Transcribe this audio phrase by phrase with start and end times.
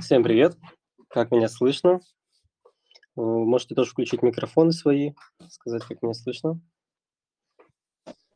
[0.00, 0.56] Всем привет!
[1.08, 2.00] Как меня слышно?
[3.16, 5.12] Вы Можете тоже включить микрофоны свои,
[5.50, 6.58] сказать, как меня слышно.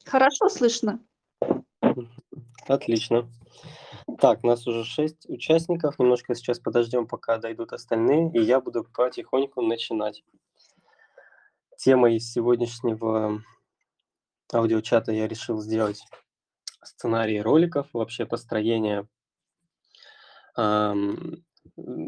[0.04, 1.00] Хорошо слышно.
[2.68, 3.30] Отлично.
[4.20, 5.98] Так, нас уже шесть участников.
[5.98, 10.22] Немножко сейчас подождем, пока дойдут остальные, и я буду потихоньку начинать.
[11.78, 13.42] Тема из сегодняшнего
[14.52, 16.04] аудиочата я решил сделать
[16.82, 19.08] сценарии роликов, вообще построение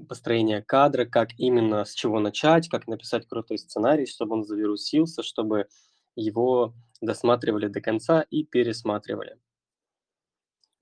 [0.09, 5.69] построение кадра, как именно с чего начать, как написать крутой сценарий, чтобы он завирусился, чтобы
[6.15, 9.39] его досматривали до конца и пересматривали.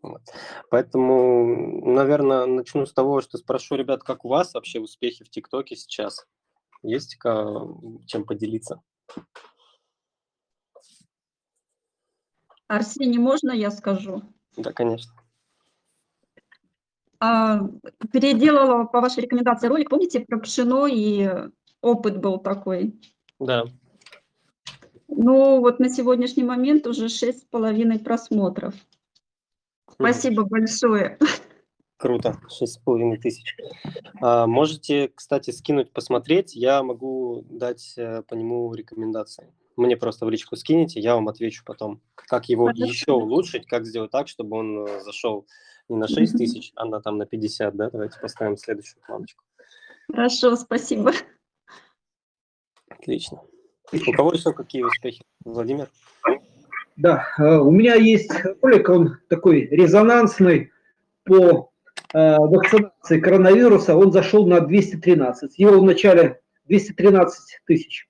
[0.02, 0.20] Вот.
[0.70, 5.76] Поэтому, наверное, начну с того, что спрошу ребят, как у вас вообще успехи в ТикТоке
[5.76, 6.26] сейчас?
[6.82, 7.16] Есть
[8.06, 8.82] чем поделиться?
[12.68, 14.22] Арсений, можно я скажу?
[14.56, 15.12] Да, конечно.
[17.24, 17.58] А,
[18.12, 21.26] переделала по вашей рекомендации ролик, помните, про пшено и
[21.80, 23.00] опыт был такой?
[23.40, 23.64] Да.
[25.08, 28.74] Ну, вот на сегодняшний момент уже шесть с половиной просмотров.
[29.90, 30.48] Спасибо mm.
[30.48, 31.18] большое.
[31.96, 33.56] Круто, шесть с половиной тысяч.
[34.20, 36.54] А, можете, кстати, скинуть, посмотреть.
[36.54, 39.50] Я могу дать э, по нему рекомендации.
[39.76, 42.84] Мне просто в личку скинете, я вам отвечу потом, как его Хорошо.
[42.84, 45.46] еще улучшить, как сделать так, чтобы он э, зашел
[45.88, 47.90] не на 6 тысяч, а на, там, на 50, да?
[47.90, 49.44] Давайте поставим следующую планочку.
[50.10, 51.12] Хорошо, спасибо.
[52.88, 53.42] Отлично.
[53.92, 55.22] У кого еще какие успехи?
[55.44, 55.88] Владимир?
[56.96, 60.72] Да, э, у меня есть ролик, он такой резонансный
[61.24, 61.72] по
[62.12, 63.96] э, вакцинации коронавируса.
[63.96, 65.58] Он зашел на 213.
[65.58, 68.08] Его вначале 213 тысяч.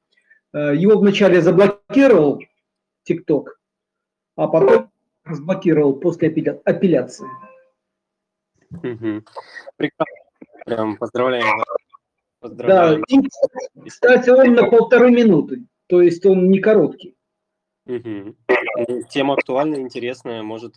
[0.52, 2.42] Э, его вначале заблокировал
[3.08, 3.46] TikTok,
[4.36, 4.90] а потом
[5.24, 7.26] разблокировал после апелляции.
[8.82, 9.22] Угу.
[9.76, 10.14] Прекрасно.
[10.64, 11.62] Прям поздравляем.
[12.40, 13.02] Поздравляем.
[13.08, 13.28] Да,
[13.86, 17.16] кстати, он на полторы минуты, то есть он не короткий.
[17.86, 18.34] Угу.
[19.10, 20.74] Тема актуальная, интересная, может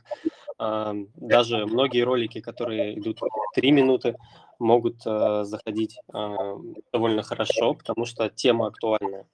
[0.60, 3.20] э, даже многие ролики, которые идут
[3.56, 4.16] три минуты,
[4.60, 6.36] могут э, заходить э,
[6.92, 9.26] довольно хорошо, потому что тема актуальная.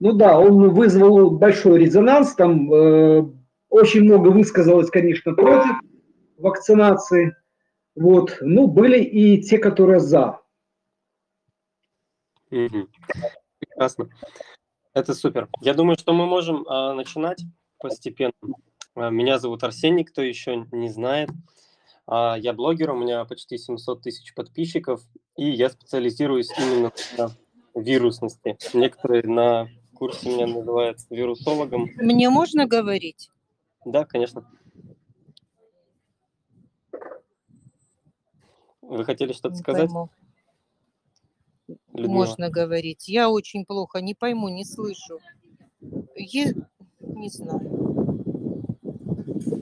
[0.00, 3.22] Ну да, он вызвал большой резонанс, там э,
[3.68, 5.76] очень много высказалось, конечно, против
[6.40, 7.36] вакцинации.
[7.94, 8.38] Вот.
[8.40, 10.40] Ну, были и те, которые за.
[12.50, 12.88] Угу.
[13.58, 14.08] Прекрасно.
[14.92, 15.48] Это супер.
[15.60, 17.42] Я думаю, что мы можем а, начинать
[17.78, 18.32] постепенно.
[18.94, 21.30] А, меня зовут Арсений, кто еще не знает.
[22.06, 25.02] А, я блогер, у меня почти 700 тысяч подписчиков,
[25.36, 27.30] и я специализируюсь именно на
[27.80, 28.58] вирусности.
[28.74, 31.88] Некоторые на курсе меня называют вирусологом.
[31.96, 33.30] Мне можно говорить?
[33.84, 34.44] Да, конечно.
[38.90, 39.88] Вы хотели что-то сказать?
[39.88, 40.10] Пойму.
[41.92, 43.08] Можно говорить.
[43.08, 45.20] Я очень плохо не пойму, не слышу.
[46.16, 46.54] Е...
[46.98, 47.60] Не знаю.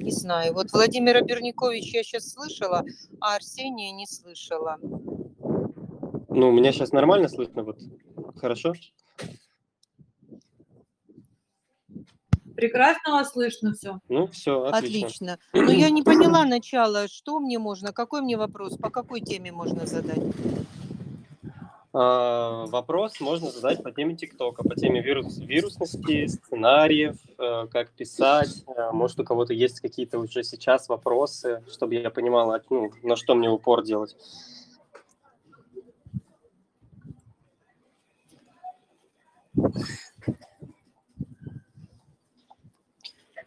[0.00, 0.54] Не знаю.
[0.54, 2.84] Вот Владимира Берникович я сейчас слышала,
[3.20, 4.78] а Арсения не слышала.
[6.30, 7.78] Ну, меня сейчас нормально слышно, вот
[8.36, 8.72] хорошо?
[12.58, 14.00] Прекрасно вас слышно все.
[14.08, 15.34] Ну, все, отлично.
[15.34, 15.38] Отлично.
[15.52, 19.86] Но я не поняла начала, что мне можно, какой мне вопрос, по какой теме можно
[19.86, 20.18] задать?
[21.92, 28.64] А, вопрос можно задать по теме ТикТока, по теме вирус, вирусности, сценариев, э, как писать.
[28.66, 33.36] Э, может, у кого-то есть какие-то уже сейчас вопросы, чтобы я понимала, ну, на что
[33.36, 34.16] мне упор делать.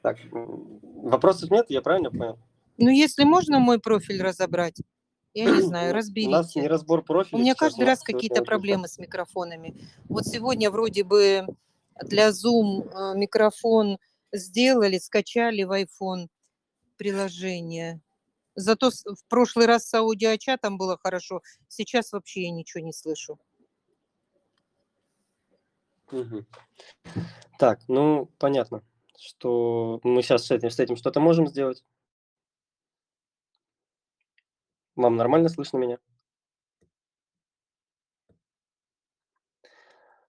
[0.02, 2.40] Так, вопросов нет, я правильно понял?
[2.78, 4.82] Ну, если можно мой профиль разобрать,
[5.34, 6.30] я не знаю, разберите.
[6.30, 7.38] У нас не разбор профиля.
[7.38, 9.76] У меня каждый раз какие-то проблемы с микрофонами.
[10.06, 11.46] Вот сегодня вроде бы
[12.04, 14.00] для Zoom э, микрофон
[14.32, 16.28] сделали, скачали в iPhone
[16.98, 18.02] приложение.
[18.56, 23.40] Зато в прошлый раз с аудиочатом было хорошо, сейчас вообще я ничего не слышу.
[26.12, 26.46] Угу.
[27.58, 28.84] Так, ну, понятно
[29.22, 31.84] что мы сейчас с этим, с этим что-то можем сделать.
[34.96, 36.00] Вам нормально слышно меня?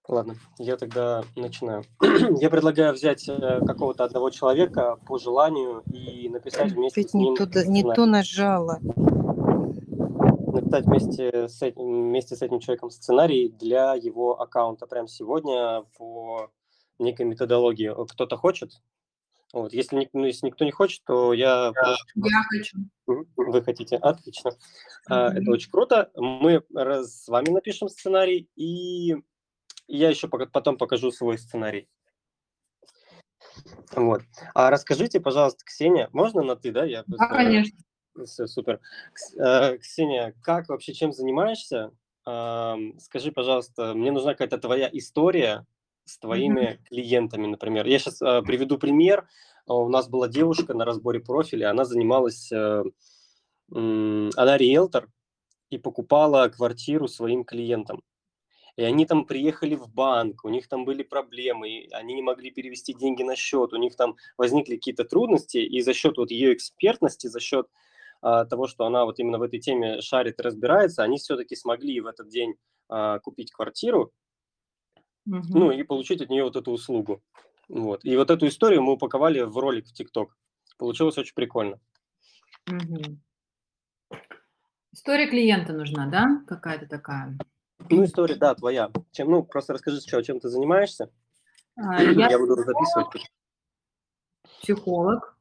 [0.07, 1.83] Ладно, я тогда начинаю.
[2.39, 7.31] я предлагаю взять э, какого-то одного человека по желанию и написать вместе Ведь с ним.
[7.31, 8.79] Не, туда, не то нажала.
[10.51, 16.51] Написать вместе с, этим, вместе с этим человеком сценарий для его аккаунта прямо сегодня по
[17.03, 17.93] некой методологии.
[18.13, 18.81] Кто-то хочет?
[19.53, 19.71] Вот.
[19.71, 21.71] Если, ну, если никто не хочет, то я...
[22.15, 22.77] Я хочу.
[23.05, 23.97] Вы хотите?
[23.97, 24.53] Отлично.
[25.07, 26.09] А, Это очень круто.
[26.15, 29.15] Мы с вами напишем сценарий, и
[29.87, 31.87] я еще потом покажу свой сценарий.
[33.91, 34.23] Вот.
[34.55, 36.83] А расскажите, пожалуйста, Ксения, можно на ты, да?
[36.85, 37.77] Я Да, конечно.
[38.25, 38.79] Всё, супер.
[39.37, 41.91] Э, Ксения, как вообще, чем занимаешься?
[42.25, 45.65] Скажи, пожалуйста, мне нужна какая-то твоя история
[46.05, 47.85] с твоими клиентами, например.
[47.85, 49.27] Я сейчас приведу пример.
[49.65, 52.83] У нас была девушка на разборе профиля, она занималась, э,
[53.73, 55.07] м, она риэлтор
[55.69, 58.03] и покупала квартиру своим клиентам.
[58.75, 62.93] И они там приехали в банк, у них там были проблемы, они не могли перевести
[62.93, 67.27] деньги на счет, у них там возникли какие-то трудности, и за счет вот ее экспертности,
[67.27, 67.67] за счет
[68.21, 72.01] а, того, что она вот именно в этой теме шарит и разбирается, они все-таки смогли
[72.01, 72.55] в этот день
[72.89, 74.11] а, купить квартиру,
[75.25, 75.47] Мгм.
[75.53, 77.23] ну и получить от нее вот эту услугу.
[77.69, 78.03] Вот.
[78.03, 80.35] И вот эту историю мы упаковали в ролик в ТикТок.
[80.77, 81.79] Получилось очень прикольно.
[82.67, 83.21] Мгм.
[84.91, 86.43] История клиента нужна, да?
[86.47, 87.37] Какая-то такая.
[87.89, 88.91] Ну, история, да, твоя.
[89.11, 91.09] Чем, ну, просто расскажи, что, чем ты занимаешься.
[91.75, 93.31] А, Я Я буду записывать.
[94.61, 95.37] психолог.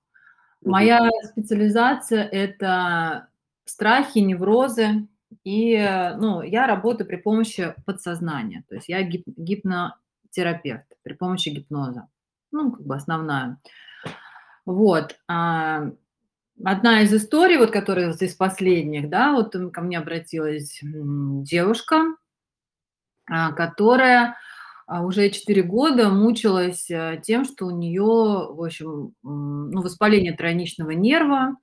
[0.63, 0.71] Мгм.
[0.73, 3.29] Моя специализация– это
[3.65, 5.07] страхи, неврозы.
[5.45, 8.65] И э, ну, я работаю при помощи подсознания.
[8.69, 12.09] То есть я гип- гипнотерапевт при помощи гипноза.
[12.51, 13.59] Ну, как бы основная.
[14.65, 15.17] Вот.
[15.29, 15.91] а,
[16.65, 22.15] Одна из историй, вот, которая из последних, да, вот ко мне обратилась девушка,
[23.27, 24.37] а, которая
[24.93, 30.91] а, уже 4 года мучилась э, тем, что у нее, в общем, ну, воспаление тройничного
[30.91, 31.57] нерва,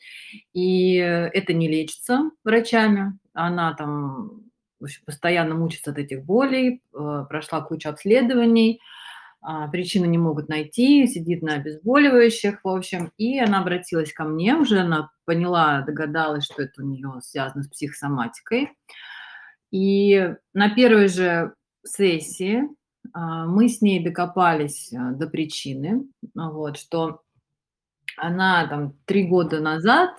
[0.52, 3.20] и это не лечится врачами.
[3.34, 4.46] Она там,
[4.80, 8.80] в общем, постоянно мучится от этих болей, э, прошла кучу обследований,
[9.42, 14.56] а, причины не могут найти, сидит на обезболивающих, в общем, и она обратилась ко мне,
[14.56, 18.72] уже она поняла, догадалась, что это у нее связано с психосоматикой.
[19.70, 21.54] И на первой же
[21.86, 22.64] сессии
[23.14, 26.06] мы с ней докопались а, до причины,
[26.38, 27.22] а, вот, что
[28.18, 30.12] она там три года назад,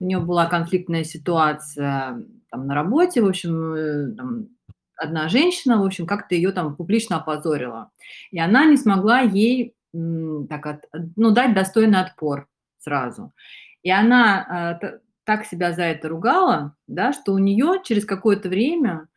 [0.00, 4.48] у нее была конфликтная ситуация там, на работе, в общем, э, там,
[4.96, 7.90] одна женщина, в общем, как-то ее там публично опозорила.
[8.30, 10.84] И она не смогла ей так от-
[11.16, 12.48] ну, дать достойный отпор
[12.78, 13.32] сразу.
[13.82, 14.78] И она
[15.24, 19.08] так себя за это ругала, да, что у нее через какое-то время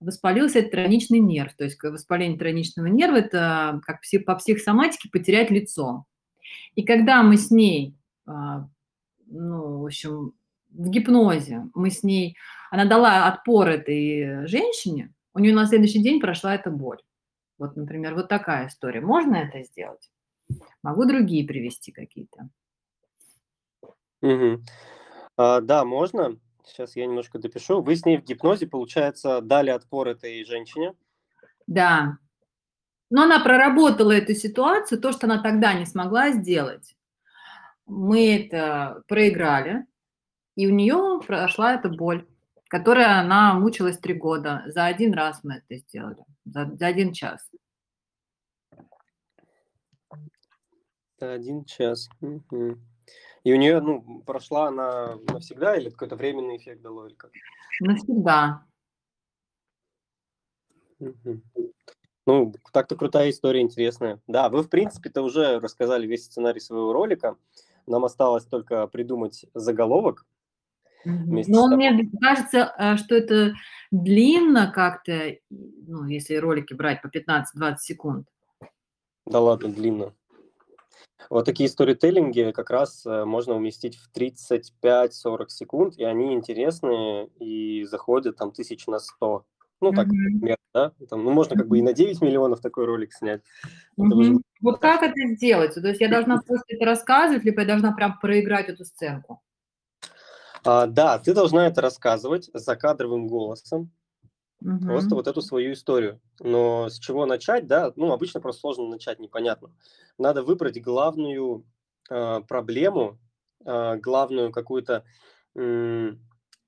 [0.00, 1.54] воспалился этот тройничный нерв.
[1.54, 6.04] То есть воспаление тройничного нерва– это как по психосоматике потерять лицо.
[6.74, 7.94] И когда мы с ней,
[8.26, 8.68] а,
[9.26, 10.32] ну, в общем,
[10.70, 12.36] в гипнозе, мы с ней,
[12.70, 16.98] она дала отпор этой женщине, у нее на следующий день прошла эта боль.
[17.58, 19.00] Вот, например, вот такая история.
[19.00, 20.10] Можно это сделать?
[20.82, 22.48] Могу другие привести какие-то.
[24.20, 24.64] Мгм.
[25.36, 26.38] А, да, можно.
[26.68, 27.82] Сейчас я немножко допишу.
[27.82, 30.94] Вы с ней в гипнозе, получается, дали отпор этой женщине.
[31.66, 32.18] Да.
[33.10, 36.94] Но она проработала эту ситуацию, то, что она тогда не смогла сделать.
[37.86, 39.86] Мы это проиграли,
[40.56, 42.28] и у нее прошла эта боль,
[42.68, 44.62] которая она мучилась три года.
[44.66, 47.50] За один раз мы это сделали, за, за один час.
[51.16, 52.10] Это один час.
[52.20, 52.84] Мгм.
[53.44, 57.30] И у нее, ну, прошла она навсегда или какой-то временный эффект дало, или как?
[57.80, 58.64] Навсегда.
[62.26, 64.20] Ну, так-то крутая история, интересная.
[64.26, 67.36] Да, вы, в принципе-то, уже рассказали весь сценарий своего ролика.
[67.86, 70.26] Нам осталось только придумать заголовок.
[71.04, 73.54] Но мне кажется, э, что это
[73.90, 78.28] длинно как-то, ну, если ролики брать по 15-20 секунд.
[79.24, 80.12] Да ладно, длинно.
[81.30, 87.84] Вот такие сторителлинги как раз э, можно уместить в 35-40 секунд, и они интересные и
[87.84, 89.44] заходят там тысяч на 100.
[89.80, 90.32] Ну, так, Мгм.
[90.32, 90.92] например, да?
[91.08, 93.42] Там, ну, можно как бы и на 9 миллионов такой ролик снять.
[93.96, 94.18] Мгм.
[94.18, 95.74] уже Вот как это сделать?
[95.74, 99.42] То есть я должна просто это рассказывать, либо я должна прям проиграть эту сценку?
[100.64, 103.90] А, да, ты должна это рассказывать закадровым голосом,
[104.84, 105.16] просто Мгм.
[105.16, 106.20] вот эту свою историю.
[106.40, 107.92] Но с чего начать, да?
[107.96, 109.70] Ну, обычно просто сложно начать, непонятно.
[110.18, 111.64] Надо выбрать главную
[112.10, 113.18] а, проблему,
[113.64, 115.04] а, главную какую-то
[115.54, 116.20] м,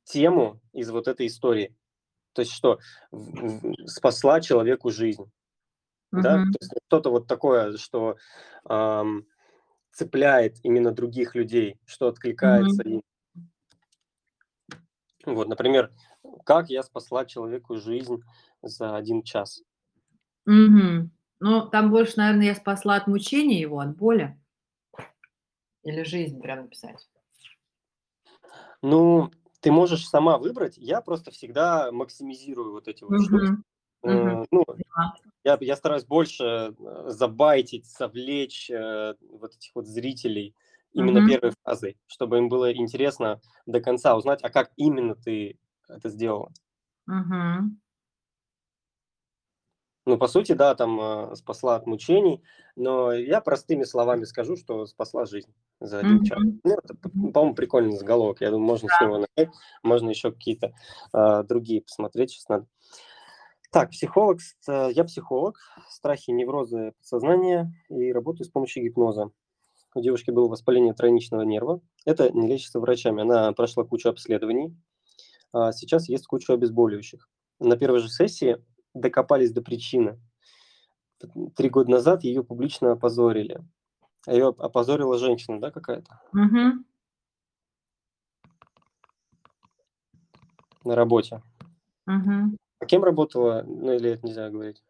[0.05, 1.77] тему из вот этой истории.
[2.35, 2.81] То есть что
[3.13, 5.31] в- в- спасла человеку жизнь,
[6.17, 6.39] да?
[6.39, 6.53] Мгм.
[6.53, 8.17] То есть что-то вот такое, что
[8.65, 9.27] ам,
[9.93, 13.03] цепляет именно других людей, что откликается им.
[15.27, 15.93] Вот, например,
[16.45, 18.23] как я спасла человеку жизнь
[18.63, 19.63] за один час.
[20.47, 21.11] Мгм.
[21.41, 24.39] Ну, там больше, наверное, я спасла от мучения его, от боли.
[25.83, 27.09] Или жизнь прям написать?
[28.83, 30.77] Ну, ты можешь сама выбрать.
[30.77, 33.45] Я просто всегда максимизирую вот эти вот штуки.
[33.45, 33.65] Мгм.
[34.03, 34.47] Э, Мгм.
[34.51, 34.65] Ну,
[35.45, 36.45] я, я стараюсь больше
[36.79, 40.55] э, забайтить, совлечь э, вот этих вот зрителей
[40.93, 41.27] именно Мгм.
[41.29, 45.59] первой фразой, чтобы им было интересно до конца узнать, а как именно ты
[45.97, 46.53] это сделала.
[47.07, 47.81] Мгм.
[50.07, 52.43] Ну, по сути, да, там э, спасла от мучений,
[52.75, 56.39] но я простыми словами скажу, что спасла жизнь за один час.
[56.41, 56.61] Мгм.
[56.65, 58.41] Ну, это, по-моему, прикольный заголовок.
[58.41, 59.07] Я думаю, можно с Да.
[59.07, 60.73] него начать, можно еще какие-то
[61.13, 62.67] э, другие посмотреть, сейчас надо.
[63.71, 65.59] Так, психолог, с- э, я психолог,
[65.91, 69.31] страхи, неврозы подсознания и работаю с помощью гипноза.
[69.95, 71.81] У девушки было воспаление тройничного нерва.
[72.07, 73.23] Это не лечится врачами.
[73.23, 74.75] Она прошла кучу обследований.
[75.53, 77.29] А сейчас есть кучу обезболивающих.
[77.59, 78.63] На первой же сессии
[78.95, 80.19] докопались до причины.
[81.57, 83.61] Три года назад ее публично опозорили.
[84.27, 86.85] А ее опозорила женщина, да, какая-то Мгм.
[90.85, 91.43] на работе.
[92.07, 92.57] Мгм.
[92.79, 93.63] А кем работала?
[93.67, 94.83] Ну, или это нельзя говорить?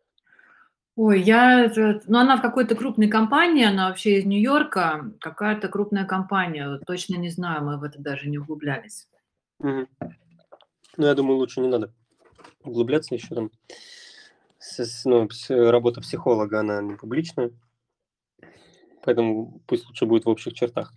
[0.96, 1.72] Ой, я,
[2.06, 7.30] ну, она в какой-то крупной компании, она вообще из Нью-Йорка, какая-то крупная компания, точно не
[7.30, 9.08] знаю, мы в это даже не углублялись.
[9.60, 9.88] Мгм.
[10.97, 11.92] Ну, я думаю, лучше не надо
[12.64, 13.50] углубляться еще там.
[14.59, 17.50] С- ну, работа психолога, она не публичная.
[19.02, 20.92] Поэтому пусть лучше будет в общих чертах.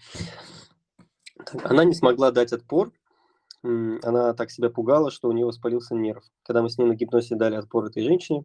[1.64, 2.92] Она не смогла дать отпор.
[3.62, 6.24] Она так себя пугала, что у нее воспалился нерв.
[6.44, 8.44] Когда мы с ней на гипнозе дали отпор этой женщине,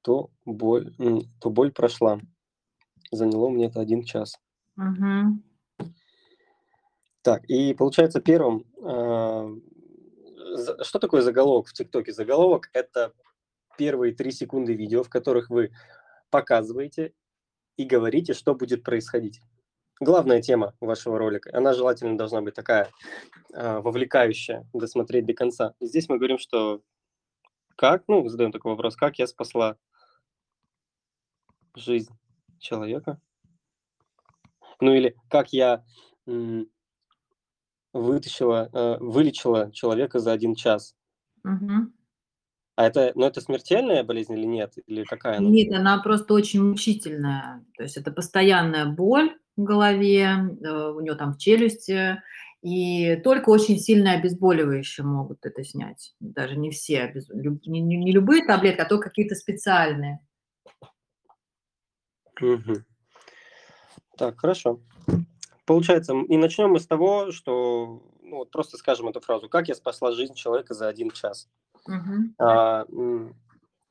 [0.00, 0.94] то боль,
[1.40, 2.18] то боль прошла.
[3.10, 4.38] Заняло мне это один час.
[4.76, 5.42] Мгм.
[7.22, 9.50] Так, и получается первым, а,
[10.82, 12.12] что такое заголовок в ТикТоке?
[12.12, 13.12] Заголовок– это
[13.76, 15.72] первые три секунды видео, в которых вы
[16.30, 17.12] показываете
[17.76, 19.40] и говорите, что будет происходить.
[20.00, 21.50] Главная тема вашего ролика.
[21.52, 22.90] Она желательно должна быть такая
[23.52, 25.74] а, вовлекающая, досмотреть до конца.
[25.80, 26.82] Здесь мы говорим, что
[27.76, 29.76] как, ну, задаем такой вопрос, как я спасла
[31.74, 32.12] жизнь
[32.58, 33.20] человека?
[34.80, 35.84] Ну или как я
[37.98, 40.94] вытащила, э, вылечила человека за один час.
[41.42, 41.92] Мгм.
[42.76, 44.74] А это, ну это смертельная болезнь или нет?
[44.86, 45.48] Или какая она?
[45.48, 47.64] Нет, она просто очень мучительная.
[47.76, 52.22] То есть это постоянная боль в голове, э, у нее там в челюсти,
[52.62, 56.14] и только очень сильные обезболивающие могут это снять.
[56.20, 60.20] Даже не все, не, не- любые таблетки, а только какие-то специальные.
[62.40, 62.84] Мгм.
[64.16, 64.80] Так, хорошо.
[65.68, 69.74] Получается, и начнем мы с того, что, ну вот просто скажем эту фразу, как я
[69.74, 71.46] спасла жизнь человека за один час.
[71.86, 72.34] Мгм.
[72.38, 72.86] А,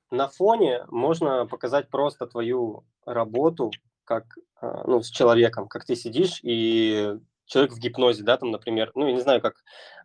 [0.10, 3.70] на фоне можно показать просто твою работу
[4.06, 4.26] как,
[4.60, 7.16] а, ну, с человеком, как ты сидишь, и
[7.46, 9.58] человек в гипнозе, да, там, например, ну, я не знаю, как,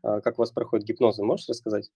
[0.03, 1.91] а, как у вас проходит гипноз, можешь рассказать?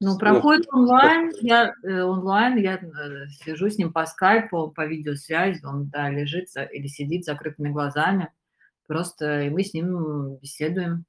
[0.00, 4.70] Ну, С- проходит ну, онлайн, я э, онлайн, я э, сижу с ним по скайпу,
[4.70, 8.32] по видеосвязи, он да, лежит за- или сидит с закрытыми глазами,
[8.88, 11.04] просто и мы с ним беседуем.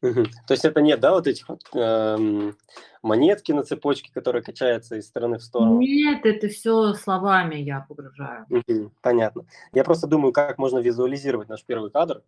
[0.00, 2.56] То есть это нет, да, вот этих вот, эм,
[3.02, 5.78] монетки на цепочке, которые качаются из стороны в сторону?
[5.78, 8.46] Нет, это все словами я погружаю.
[9.00, 9.46] Понятно.
[9.72, 12.22] Я просто думаю, как можно визуализировать наш первый кадр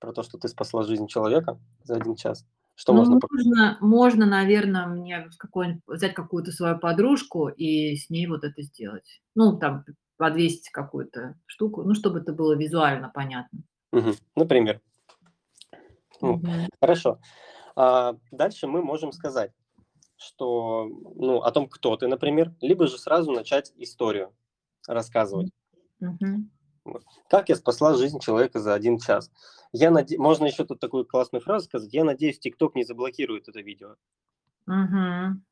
[0.00, 2.46] про то, что ты спасла жизнь человека за один час.
[2.74, 8.26] Что Ну, можно можно, можно, наверное, мне какой-нибудь- взять какую-то свою подружку и с ней
[8.28, 9.22] вот это сделать.
[9.34, 9.84] Ну, там,
[10.18, 13.60] подвесить какую-то штуку, ну, чтобы это было визуально понятно.
[13.92, 14.14] Мгм.
[14.36, 14.80] Например.
[16.20, 16.68] Мгм.
[16.80, 17.20] Хорошо.
[17.76, 19.52] А дальше мы можем сказать,
[20.16, 24.34] что, ну, о том, кто ты, например, либо же сразу начать историю
[24.86, 25.50] рассказывать.
[26.00, 26.50] Мгм.
[27.28, 29.30] Как я спасла жизнь человека за один час?
[29.72, 30.18] Я наде...
[30.18, 31.92] Можно еще тут такую классную фразу сказать.
[31.92, 33.96] Я надеюсь, ТикТок не заблокирует это видео.
[34.66, 35.44] Мгм.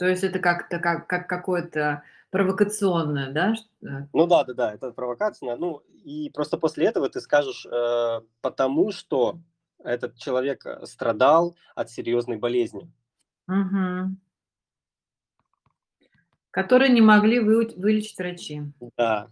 [0.00, 3.52] То есть это как-то как, как какое-то провокационное, да?
[3.82, 5.54] э, Ну да, да, да, это провокация.
[5.56, 9.38] Ну и просто после этого ты скажешь, э, потому что
[9.84, 12.90] этот человек э, страдал от серьезной болезни.
[13.46, 14.18] мгм.
[16.50, 18.62] Которые не могли вы- вылечить врачи.
[18.96, 19.28] Да.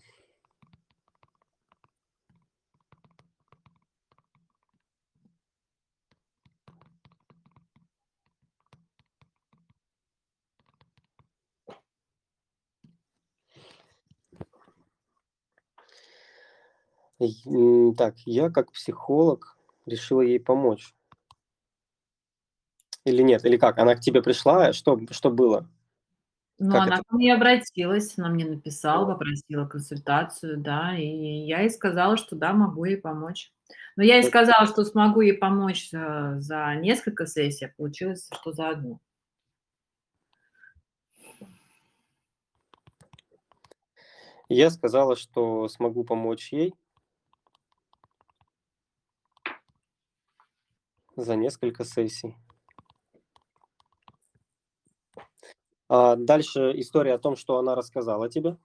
[17.19, 19.57] Так, я как психолог
[19.87, 20.95] решила ей помочь.
[23.05, 23.45] Или нет?
[23.45, 23.79] Или как?
[23.79, 24.73] Она к тебе пришла?
[24.73, 25.69] Что, что было?
[26.61, 27.05] Ну, Как она это?
[27.05, 32.53] ко мне обратилась, она мне написала, попросила консультацию, да, и я ей сказала, что да,
[32.53, 33.53] могу ей помочь.
[33.97, 38.53] Но я ей сказала, что смогу ей помочь э, за несколько сессий, а получилось, что
[38.53, 39.01] за одну.
[44.49, 46.75] Я сказала, что смогу помочь ей
[51.23, 52.37] за несколько сессий.
[55.89, 58.57] А дальше история о том, что она рассказала тебе.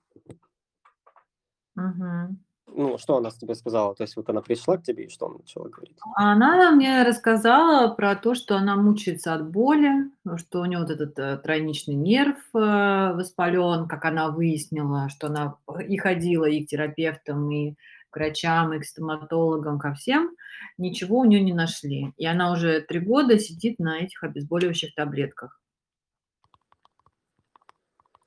[1.75, 2.43] Мгм.
[2.75, 3.93] Ну, что она тебе сказала?
[3.93, 5.97] То есть вот она пришла к тебе, и что она начала говорить?
[6.15, 11.17] Она мне рассказала про то, что она мучается от боли, что у нее вот этот
[11.19, 15.57] э, тройничный нерв э, воспален, как она выяснила, что она
[15.87, 17.75] и ходила и к терапевтам, и
[18.13, 20.35] к врачам, и к стоматологам, ко всем,
[20.77, 22.13] ничего у нее не нашли.
[22.17, 25.59] И она уже три года сидит на этих обезболивающих таблетках.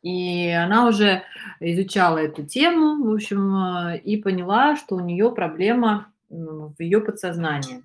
[0.02, 1.22] И она уже
[1.60, 7.82] изучала эту тему, в общем, э, и поняла, что у нее проблема в ее подсознании.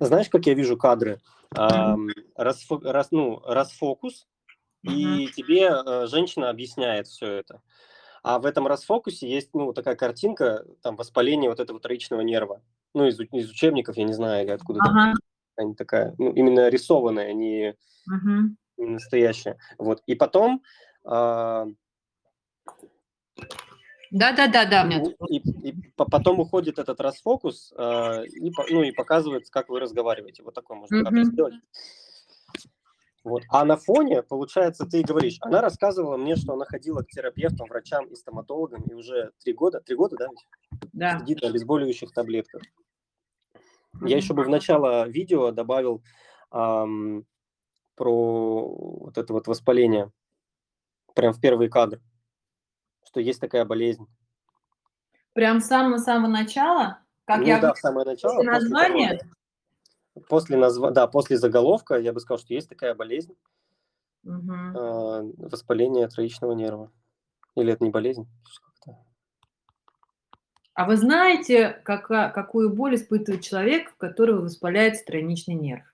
[0.00, 1.20] Знаешь, как я вижу кадры?
[1.52, 4.28] Расфо- рас- ну, расфокус,
[4.82, 7.62] и тебе э, женщина объясняет все это.
[8.22, 12.62] А в этом расфокусе есть ну, такая картинка, там, воспаление вот этого троичного нерва.
[12.94, 15.14] Ну, из, из учебников, я не знаю, или откуда Ага.
[15.56, 18.56] они такая, ну, именно рисованная, не, Мгм.
[18.76, 19.58] не настоящая.
[19.78, 20.02] Вот.
[20.06, 20.62] И потом
[21.04, 21.66] а,
[24.10, 29.68] Да-да-да-да, тут и, и по- потом уходит этот расфокус, а, и, ну, и показывает, как
[29.68, 30.42] вы разговариваете.
[30.42, 31.24] Вот такой можно Мгм.
[31.24, 31.54] сделать.
[33.22, 33.42] Вот.
[33.50, 38.06] А на фоне, получается, ты говоришь, она рассказывала мне, что она ходила к терапевтам, врачам
[38.06, 40.28] и стоматологам, и уже три года, три года, да,
[40.92, 41.18] да.
[41.18, 42.62] сидит на обезболивающих таблетках.
[43.92, 44.06] Мгм.
[44.06, 46.02] Я еще бы в начало видео добавил
[46.50, 47.26] ам,
[47.94, 50.10] про вот это вот воспаление,
[51.14, 52.00] прям в первый кадр,
[53.04, 54.06] что есть такая болезнь.
[55.34, 58.42] Прям с самого-самого начала, как ну я да, в самое начало.
[58.42, 59.20] того, названия?
[60.28, 60.90] После назва...
[60.90, 63.36] да, после заголовка я бы сказал, что есть такая болезнь,
[64.24, 64.30] э,
[65.38, 66.90] воспаление троичного нерва.
[67.56, 68.26] Или это не болезнь?
[70.74, 75.84] А вы знаете, кака- какую боль испытывает человек, у которого воспаляется тройничный нерв?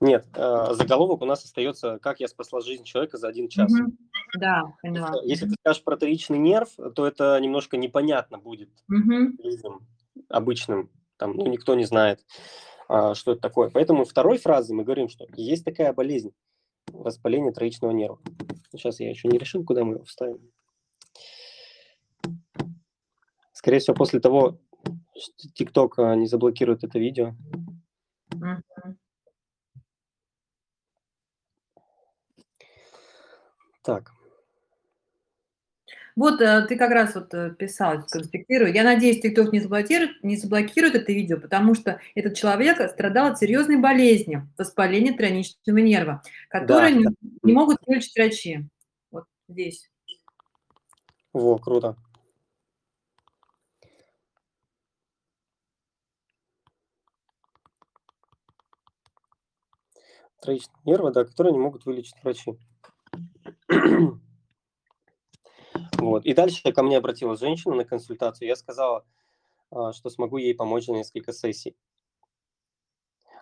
[0.00, 3.70] Нет, э, заголовок у нас остается «Как я спасла жизнь человека за один час».
[3.72, 3.96] Мгм.
[4.38, 5.12] Да, поняла.
[5.22, 9.36] Если ты скажешь про троичный нерв, то это немножко непонятно будет Мгм.
[9.38, 9.86] людям
[10.28, 10.90] обычным.
[11.16, 12.24] Там, ну, никто не знает,
[12.78, 12.79] а,
[13.14, 13.70] что это такое.
[13.70, 16.32] Поэтому второй фразы мы говорим, что есть такая болезнь–
[16.92, 18.18] воспаление троичного нерва.
[18.72, 20.50] Сейчас я еще не решил, куда мы его вставим.
[23.52, 24.58] Скорее всего, после того,
[25.16, 27.34] что TikTok а, не заблокирует это видео.
[33.82, 34.12] Так,
[36.16, 38.72] Вот э, ты как раз вот э, писал, конспектирую.
[38.72, 43.38] Я надеюсь, TikTok не заблокирует, не заблокирует это видео, потому что этот человек страдал от
[43.38, 47.06] серьезной болезни, воспаления тройничного нерва, которые не,
[47.42, 48.66] не могут вылечить врачи.
[49.10, 49.88] Вот здесь.
[51.32, 51.96] во, круто.
[60.40, 62.58] Троичные нервы, да, которые не могут вылечить врачи.
[66.00, 66.24] Вот.
[66.24, 68.48] И дальше ко мне обратилась женщина на консультацию.
[68.48, 69.04] Я сказала,
[69.70, 71.76] а, что смогу ей помочь за несколько сессий.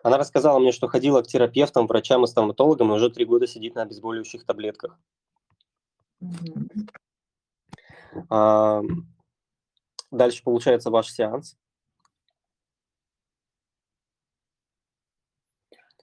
[0.02, 3.74] Она рассказала мне, что ходила к терапевтам, врачам и стоматологам, и уже три года сидит
[3.74, 4.98] на обезболивающих таблетках.
[6.20, 6.68] Мгм.
[8.30, 8.82] А,
[10.10, 11.56] Дальше получается ваш сеанс.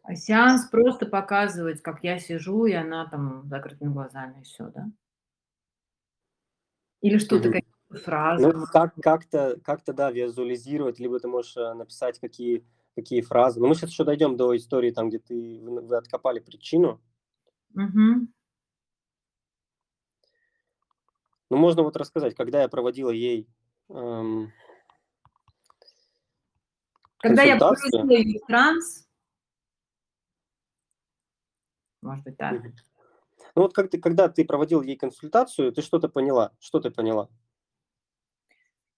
[0.03, 4.67] А сеанс просто показывает, как я сижу, и она там с закрытыми глазами, и все,
[4.67, 4.85] да?
[7.05, 7.59] Или что-то, Мгм.
[7.59, 8.47] какие-то фразы.
[8.47, 12.65] Ну, как, как-то, как-то, да, визуализировать, либо ты можешь э, написать, какие,
[12.95, 13.59] какие фразы.
[13.59, 16.99] Но мы сейчас еще дойдем до истории, там, где ты, вы, вы откопали причину.
[17.75, 18.33] Мгм.
[21.51, 23.47] Ну, можно вот рассказать, когда я проводила ей
[23.89, 24.51] эм,
[27.19, 29.07] Когда я погрузила ее транс,
[32.01, 32.53] может быть, так.
[32.53, 32.73] Мгм.
[33.55, 36.51] Ну, вот как ты, когда ты проводил ей консультацию, ты что-то поняла?
[36.59, 37.29] Что ты поняла?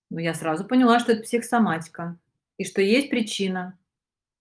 [0.09, 2.17] Но я сразу поняла, что это психосоматика,
[2.57, 3.77] и что есть причина,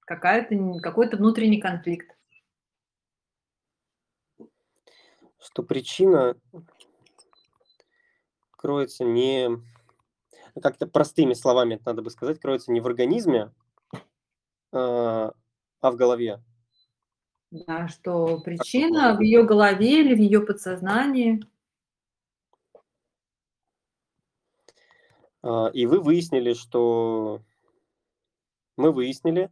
[0.01, 2.17] какая-то, какой-то внутренний конфликт.
[5.39, 6.37] Что причина
[8.53, 9.49] кроется не...
[9.49, 13.53] ну, Как-то простыми словами это надо бы сказать, кроется не в организме,
[14.73, 15.35] а,
[15.81, 16.43] а в голове.
[17.65, 21.43] Да, что причина в ее голове или в ее подсознании.
[25.43, 27.41] А, и вы выяснили, что
[28.77, 29.51] мы выяснили,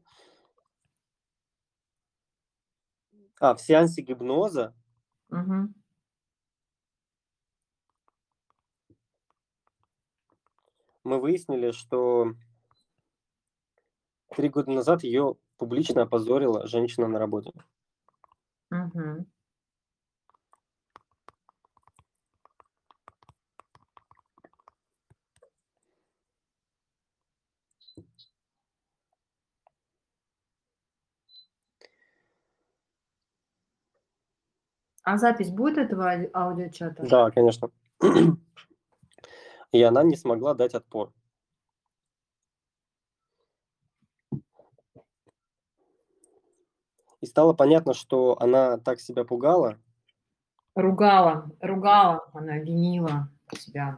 [3.40, 4.75] а в сеансе гипноза
[5.31, 5.75] Мгм.
[11.05, 12.35] мы выяснили, что
[14.35, 17.53] три года назад ее публично опозорила женщина на работе.
[35.04, 37.06] А запись будет этого ауди- аудиочата?
[37.06, 37.70] Да, конечно.
[39.72, 41.12] И она не смогла дать отпор.
[47.24, 49.78] И стало понятно, что она так себя пугала,
[50.74, 53.96] Ругала, ругала, она винила себя.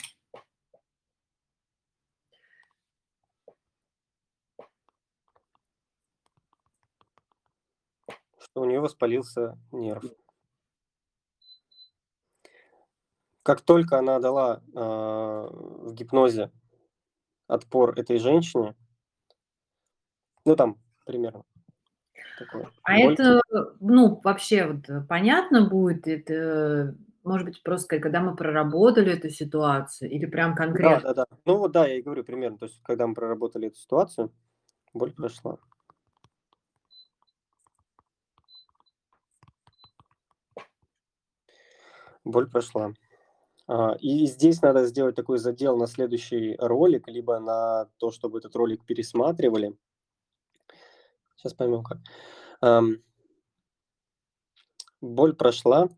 [8.39, 10.05] что у нее воспалился нерв.
[13.43, 16.53] Как только она дала а, в гипнозе
[17.49, 18.77] отпор этой женщине,
[20.45, 21.45] ну там примерно
[22.37, 22.71] такое.
[22.83, 23.41] А боль- это,
[23.81, 26.95] ну, вообще вот э, понятно будет, это,
[27.25, 31.15] может быть, просто когда мы проработали эту ситуацию или прям Да, конкретно?
[31.15, 31.37] да, да.
[31.45, 32.59] Ну вот да, я и говорю примерно.
[32.59, 34.33] То есть, когда мы проработали эту ситуацию,
[34.95, 35.59] боль прошла.
[42.25, 42.93] Боль прошла.
[43.69, 48.55] А, И здесь надо сделать такой задел на следующий ролик, либо на то, чтобы этот
[48.57, 49.77] ролик пересматривали.
[51.47, 51.99] Сейчас поймем как.
[52.61, 52.97] Ам,
[55.01, 55.89] Боль прошла.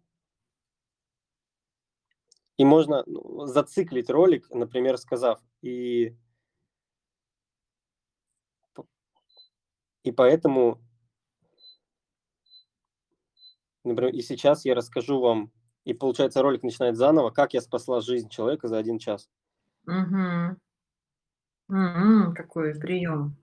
[2.59, 6.15] И можно ну, зациклить ролик, например, сказав, и,
[10.03, 10.83] и поэтому,
[13.85, 15.51] например, и сейчас я расскажу вам,
[15.85, 19.31] и получается ролик начинает заново, как я спасла жизнь человека за один час.
[19.87, 20.61] Мгм.
[21.71, 23.37] М, Какой прием.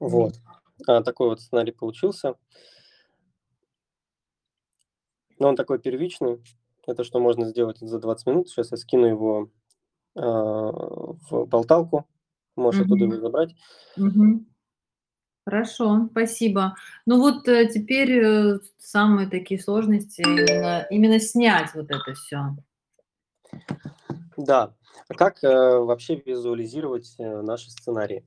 [0.00, 0.34] Вот.
[0.86, 2.34] А, такой вот сценарий получился.
[5.38, 6.42] Но он такой первичный.
[6.86, 8.48] Это что можно сделать за 20 минут.
[8.48, 9.50] Сейчас я скину его
[10.16, 12.06] а, в болталку.
[12.56, 13.14] Можешь оттуда Мгм.
[13.14, 13.54] его забрать.
[13.96, 14.46] Мгм.
[15.44, 16.74] Хорошо, спасибо.
[17.06, 22.54] Ну вот э, теперь э, самые такие сложности именно, именно снять вот это все.
[24.36, 24.74] Да.
[25.08, 28.26] А Как э, вообще визуализировать э, наши сценарии?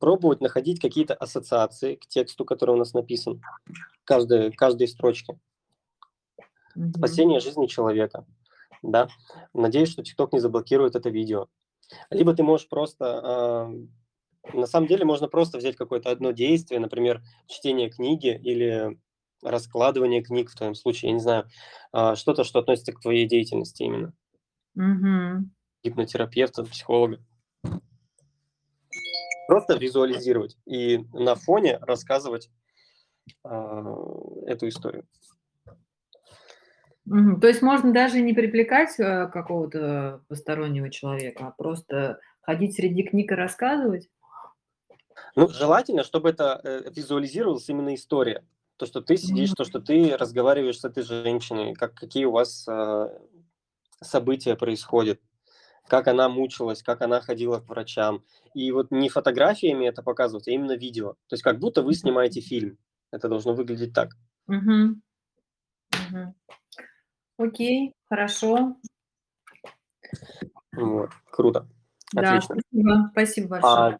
[0.00, 3.42] Пробовать находить какие-то ассоциации к тексту, который у нас написан,
[4.04, 5.38] каждой, каждой строчке.
[6.94, 8.26] Спасение жизни человека.
[8.82, 9.08] Да.
[9.52, 11.48] Надеюсь, что TikTok не заблокирует это видео.
[12.10, 13.04] Либо ты можешь просто...
[13.04, 13.70] а,
[14.52, 18.98] на самом деле можно просто взять какое-то одно действие, например, чтение книги или
[19.42, 21.48] раскладывание книг в твоем случае, я не знаю,
[21.92, 24.12] а, что-то, что относится к твоей деятельности именно,
[24.74, 25.54] Мгм.
[25.84, 27.20] гипнотерапевта, психолога.
[29.48, 32.50] Просто визуализировать и на фоне рассказывать
[33.42, 33.82] а,
[34.46, 35.06] эту историю.
[37.06, 43.32] То есть можно даже не привлекать э, какого-то постороннего человека, а просто ходить среди книг
[43.32, 44.10] и рассказывать?
[45.34, 48.44] Ну, желательно, чтобы это э, визуализировалась именно история.
[48.76, 49.56] То, что ты сидишь, Мгм.
[49.56, 53.18] то, что ты разговариваешь с этой женщиной, как, какие у вас а,
[54.02, 55.18] события происходят,
[55.88, 58.22] как она мучилась, как она ходила к врачам.
[58.54, 61.14] И вот не фотографиями это показывать, а именно видео.
[61.28, 62.78] То есть как будто вы снимаете фильм.
[63.10, 64.10] Это должно выглядеть так.
[64.46, 65.02] Мгм.
[65.90, 66.34] Мгм.
[67.38, 68.76] Окей, хорошо.
[70.72, 71.10] Вот.
[71.30, 71.68] Круто.
[72.12, 72.56] Да, Отлично.
[72.60, 73.74] спасибо, спасибо большое.
[73.74, 73.98] А,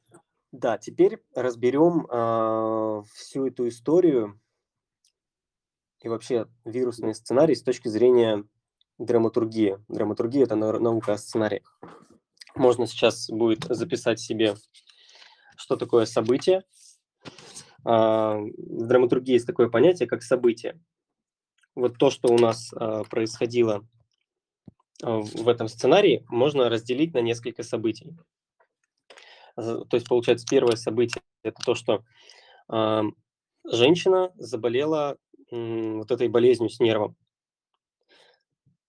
[0.52, 4.40] да, теперь разберем а, всю эту историю
[6.00, 8.44] и вообще вирусный сценарий с точки зрения
[8.98, 9.78] драматургии.
[9.88, 11.78] Драматургия– это нау- наука о сценариях.
[12.54, 14.56] Можно сейчас будет записать себе,
[15.56, 16.64] что такое событие.
[17.84, 20.80] А, В драматургии есть такое понятие, как событие.
[21.74, 23.86] Вот то, что у нас а, происходило
[25.02, 28.16] а, в этом сценарии, можно разделить на несколько событий.
[29.56, 32.04] То есть, получается, первое событие– это то, что
[33.64, 35.16] женщина заболела
[35.50, 37.16] вот этой болезнью с нервом.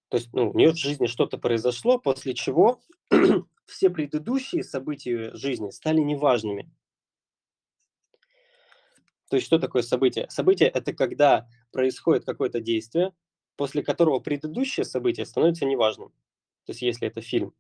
[0.10, 2.82] То есть, ну, у нее в жизни что-то произошло, после чего
[3.65, 6.72] все предыдущие события жизни стали неважными.
[9.30, 10.28] То есть что такое событие?
[10.30, 13.13] Событие– это когда происходит какое-то действие,
[13.56, 16.10] после которого предыдущее событие становится неважным.
[16.65, 17.54] То есть если это фильм.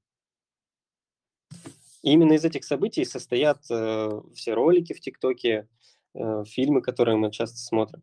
[2.01, 5.67] И именно из этих событий состоят э, все ролики в ТикТоке,
[6.15, 8.01] э, фильмы, которые мы часто смотрим.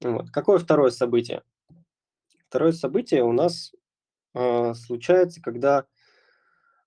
[0.00, 0.30] Вот.
[0.30, 1.42] Какое второе событие?
[2.48, 3.74] Второе событие у нас
[4.34, 5.84] э, случается, когда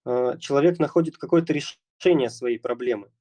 [0.05, 3.11] э, человек находит какое-то решение своей проблемы.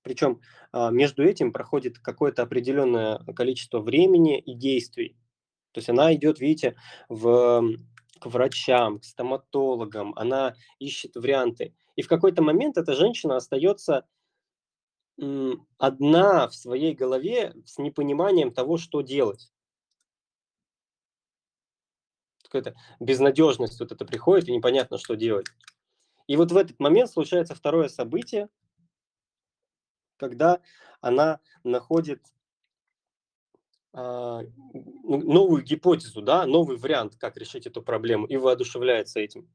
[0.00, 0.40] Причем
[0.72, 5.14] э, между этим проходит какое-то определенное количество времени и действий.
[5.72, 6.74] То есть она идет, видите,
[7.10, 7.76] в,
[8.18, 11.74] к врачам, к стоматологам, она ищет варианты.
[11.96, 14.06] И в какой-то момент эта женщина остается
[15.78, 19.53] одна в своей голове с непониманием того, что делать.
[22.54, 25.46] Какая-то безнадежность вот это приходит, и непонятно, что делать.
[26.28, 28.48] И вот в этот момент случается второе событие,
[30.18, 30.60] когда
[31.00, 32.20] она находит
[33.92, 34.52] ну,
[35.02, 39.48] новую гипотезу, да, новый вариант, как решить эту проблему, и воодушевляется этим.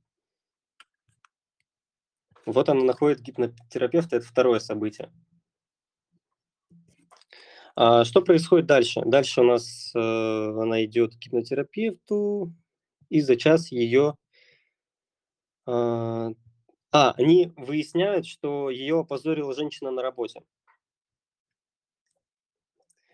[2.46, 5.10] Вот она находит гипнотерапевта, это второе событие.
[7.78, 9.02] А что происходит дальше?
[9.06, 12.54] Дальше у нас э, она идет к гипнотерапевту,
[13.10, 14.16] и за час ее...
[15.66, 16.30] А,
[16.92, 20.42] а, они выясняют, что ее опозорила женщина на работе.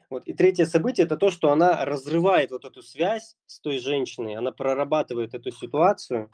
[0.10, 0.28] Вот.
[0.28, 4.52] И третье событие– это то, что она разрывает вот эту связь с той женщиной, она
[4.52, 6.30] прорабатывает эту ситуацию.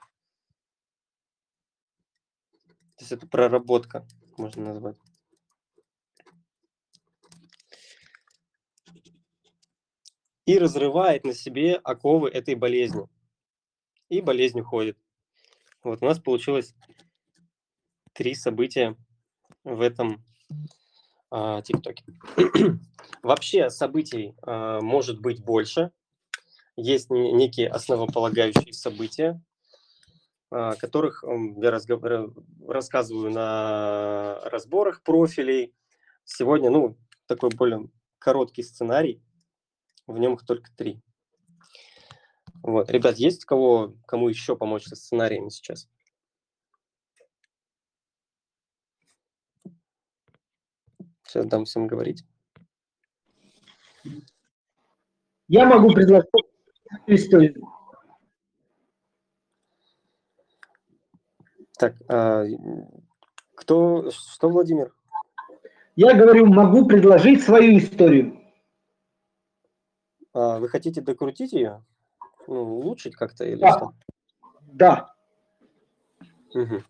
[2.97, 4.05] То есть это проработка,
[4.37, 4.97] можно назвать.
[10.45, 13.07] И разрывает на себе оковы этой болезни.
[14.11, 14.97] И болезнь уходит.
[15.85, 16.75] Вот у нас получилось
[18.11, 18.97] три события
[19.63, 20.21] в этом
[21.29, 22.03] а, ТикТоке.
[23.23, 25.93] Вообще событий а, может быть больше.
[26.75, 29.41] Есть некие основополагающие события,
[30.49, 31.71] о а, которых я
[32.67, 35.73] рассказываю на разборах профилей.
[36.25, 36.97] Сегодня, ну,
[37.27, 39.23] такой более короткий сценарий,
[40.05, 41.01] в нем их только три.
[42.63, 42.91] Вот.
[42.91, 45.89] Ребят, есть кого, кому еще помочь со сценариями сейчас?
[51.25, 52.23] Сейчас дам всем говорить.
[55.47, 56.29] Я могу предложить
[57.07, 57.61] историю.
[61.77, 62.45] Так, а,
[63.55, 64.93] кто, что, Владимир?
[65.95, 68.39] Я говорю, могу предложить свою историю.
[70.33, 71.83] А, вы хотите докрутить ее?
[72.47, 73.71] Ну, улучшить как-то или да.
[73.77, 73.93] что?
[74.73, 75.13] Да.
[76.53, 76.81] Угу.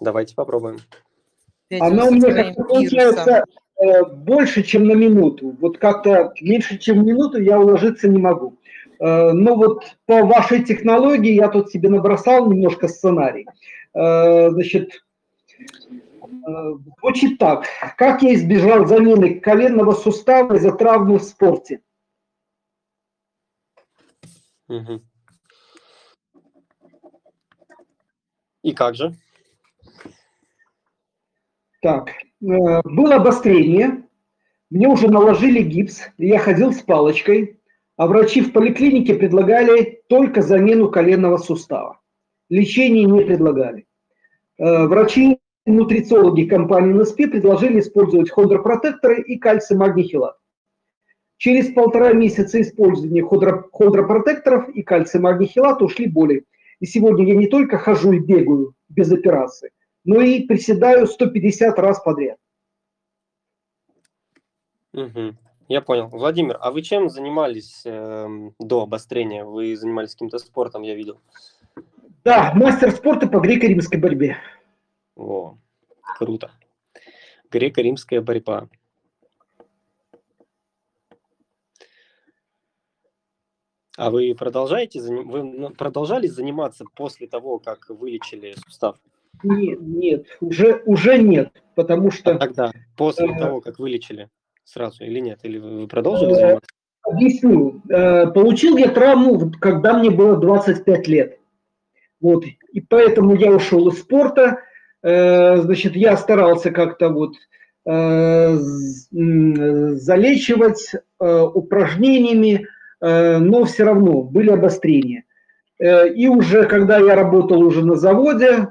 [0.00, 0.78] Давайте попробуем.
[1.80, 3.44] Она у меня как-то получается
[3.80, 5.56] э, больше, чем на минуту.
[5.60, 8.58] Вот как-то меньше, чем минуту я уложиться не могу.
[9.00, 13.46] Э, но вот по вашей технологии я тут себе набросал немножко сценарий.
[13.94, 15.04] Э, значит,
[15.58, 17.64] э, звучит так.
[17.96, 21.80] Как я избежал замены коленного сустава из-за травмы в спорте?
[28.62, 29.14] И как же?
[31.82, 34.04] Так, э, было обострение,
[34.70, 37.60] мне уже наложили гипс, я ходил с палочкой,
[37.96, 42.00] а врачи в поликлинике предлагали только замену коленного сустава.
[42.48, 43.86] Лечение не предлагали.
[44.56, 50.36] Э, врачи, нутрициологи компании НСП предложили использовать хондропротекторы и кальций магний хилат.
[51.44, 56.44] Через полтора месяца использования хондропротекторов и кальций магний ушли боли.
[56.80, 59.70] И сегодня я не только хожу и бегаю без операции–
[60.04, 62.38] но и приседаю 150 раз подряд.
[64.92, 65.34] Угу.
[65.68, 66.08] Я понял.
[66.08, 68.28] Владимир, а вы чем занимались э,
[68.58, 69.44] до обострения?
[69.44, 71.20] Вы занимались каким-то спортом, я видел.
[72.22, 74.36] Да, мастер спорта по греко-римской борьбе.
[75.16, 75.56] О,
[76.18, 76.52] круто.
[77.50, 78.68] Греко-римская борьба.
[83.96, 88.96] А вы продолжаете, вы продолжали заниматься после того, как вылечили сустав?
[89.42, 92.32] Нет, нет, уже, уже нет, потому что...
[92.32, 94.30] А тогда, после э, того, как вылечили
[94.64, 95.40] сразу или нет?
[95.42, 96.70] Или вы продолжили э, заниматься?
[97.02, 97.82] Объясню.
[97.88, 101.38] Э, получил я травму, когда мне было 25 лет.
[102.20, 104.60] Вот, и поэтому я ушел из спорта.
[105.02, 107.34] Э, значит, я старался как-то вот
[107.86, 108.56] э,
[110.00, 112.66] залечивать э, упражнениями,
[113.06, 115.24] но все равно были обострения.
[115.78, 118.68] Э, И уже когда я работал уже на заводе,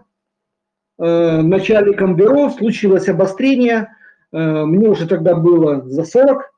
[0.98, 3.96] э, начальником бюро, случилось обострение.
[4.32, 6.52] Э, Мне уже тогда было за 40.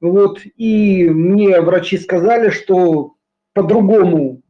[0.00, 3.14] Вот, и мне врачи сказали, что
[3.54, 4.42] по-другому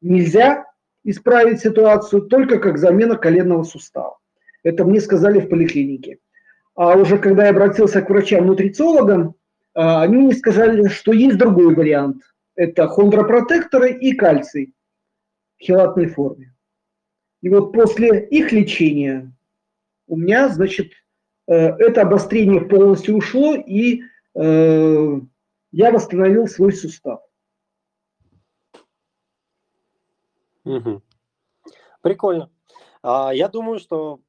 [0.00, 0.64] нельзя
[1.02, 4.18] исправить ситуацию, только как замена коленного сустава.
[4.62, 6.18] Это мне сказали в поликлинике.
[6.76, 9.34] А уже когда я обратился к врачам-нутрициологам,
[9.74, 12.22] они мне сказали, что есть другой вариант.
[12.54, 14.74] Это хондропротекторы и кальций
[15.58, 16.54] в хелатной форме.
[17.40, 19.32] И вот после их лечения
[20.06, 20.92] у меня, значит,
[21.46, 24.02] э, это обострение полностью ушло, и
[24.34, 25.20] э,
[25.72, 27.20] я восстановил свой сустав.
[30.64, 31.02] Мгм.
[32.02, 32.50] Прикольно.
[33.02, 34.20] А, я думаю, что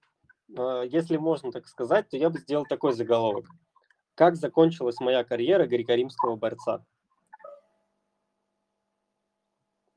[0.57, 3.45] а, если можно так сказать, то я бы сделал такой заголовок.
[4.15, 6.85] Как закончилась моя карьера греко-римского борца?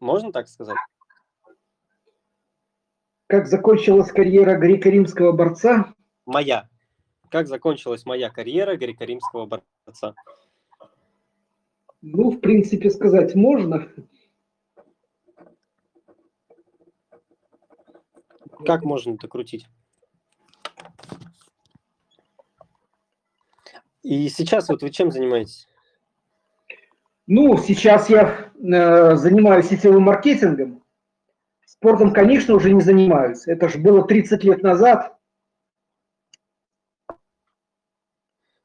[0.00, 0.76] Можно так сказать?
[3.26, 5.94] Как закончилась карьера греко-римского борца?
[6.24, 6.68] Моя.
[7.28, 10.14] Как закончилась моя карьера греко-римского борца?
[12.00, 13.92] Ну, в принципе, сказать можно.
[18.64, 19.28] Как можно это
[24.06, 25.66] И сейчас вот вы чем занимаетесь?
[27.26, 30.84] Ну, сейчас я э, занимаюсь сетевым маркетингом.
[31.64, 33.48] Спортом, конечно, уже не занимаюсь.
[33.48, 35.18] Это же было 30 лет назад.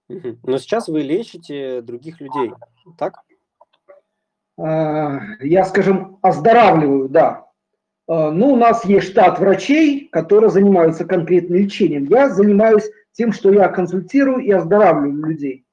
[0.09, 2.51] Но сейчас вы лечите других людей,
[2.99, 3.15] так?
[4.59, 7.47] Э, я, скажем, оздоравливаю, да.
[8.07, 12.05] Э, ну, у нас есть штат врачей, которые занимаются конкретным лечением.
[12.05, 15.65] Я занимаюсь тем, что я консультирую и оздоравливаю людей.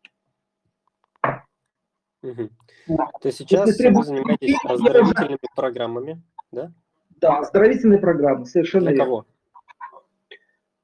[2.23, 3.07] Да.
[3.21, 6.73] То есть сейчас Если вы занимаетесь лечение, я оздоровительными программами, да?
[7.21, 9.05] Да, оздоровительные программы, совершенно Для верно.
[9.05, 9.27] кого?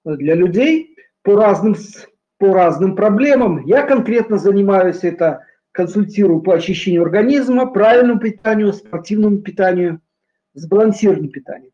[0.05, 1.75] для людей по разным,
[2.39, 3.65] по разным проблемам.
[3.65, 10.01] Я конкретно занимаюсь это, консультирую по очищению организма, правильному питанию, спортивному питанию,
[10.53, 11.73] сбалансированному питанию.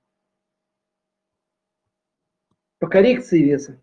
[2.79, 3.83] По коррекции веса.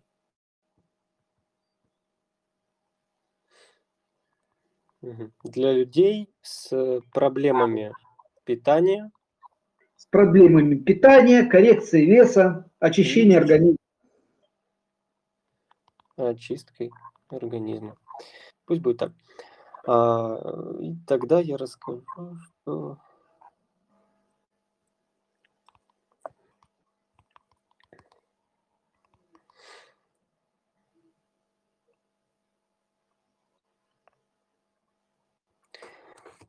[5.44, 7.92] Для людей с э, проблемами
[8.44, 9.10] питания,
[9.96, 13.76] С проблемами питания, коррекции веса, очищения организма.
[16.16, 16.90] очисткой
[17.28, 17.96] организма.
[18.64, 19.12] Пусть будет так.
[19.86, 20.36] А,
[21.06, 22.04] тогда я расскажу,
[22.62, 22.98] что...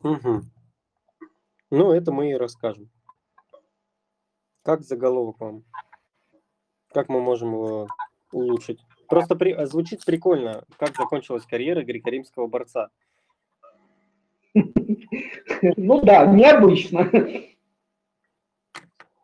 [0.01, 0.43] Мгм.
[1.71, 2.89] Ну, это мы и расскажем.
[4.63, 5.63] Как заголовок вам?
[6.93, 7.87] Как мы можем его
[8.31, 8.79] улучшить?
[9.07, 12.89] Просто при- а, звучит прикольно, как закончилась карьера греко-римского борца.
[14.53, 17.09] Ну да, необычно.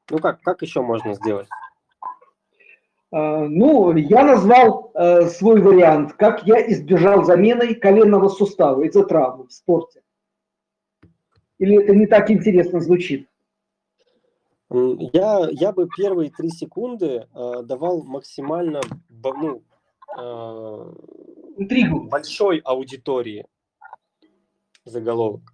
[0.10, 1.48] Ну как, как еще можно сделать?
[3.12, 9.48] А, Ну, я назвал э, свой вариант, как я избежал замены коленного сустава из-за травмы
[9.48, 10.02] в спорте.
[11.58, 13.30] Или это не так интересно звучит?
[14.70, 19.64] Я, я бы первые три секунды э, давал максимально ну,
[20.18, 20.94] э,
[21.58, 22.08] Интригу.
[22.10, 23.46] большой аудитории
[24.84, 25.54] заголовок.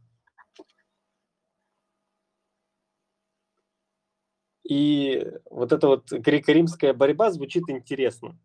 [4.63, 8.39] И вот эта вот греко-римская борьба звучит интересно.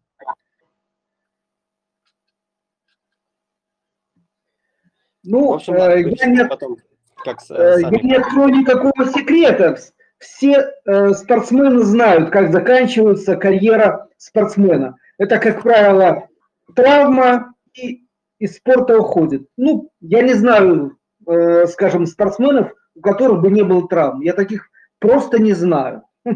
[5.22, 6.76] В Ну, общем, э, я не, потом,
[7.26, 7.96] как с- э, сами.
[7.96, 9.76] я не открою никакого секрета.
[10.18, 14.96] Все э, спортсмены знают, как заканчивается карьера спортсмена.
[15.18, 16.28] Это, как правило,
[16.74, 18.04] травма и
[18.38, 19.46] из спорта уходит.
[19.58, 20.96] Ну, я не знаю,
[21.26, 24.20] э, скажем, спортсменов, у которых бы не было травм.
[24.22, 26.02] Я таких просто не знаю.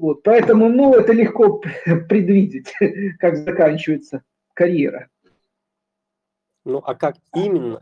[0.00, 1.60] Вот, поэтому, ну, это легко
[2.08, 2.72] предвидеть,
[3.18, 4.22] как заканчивается
[4.54, 5.08] карьера.
[6.64, 7.80] Ну, а как именно?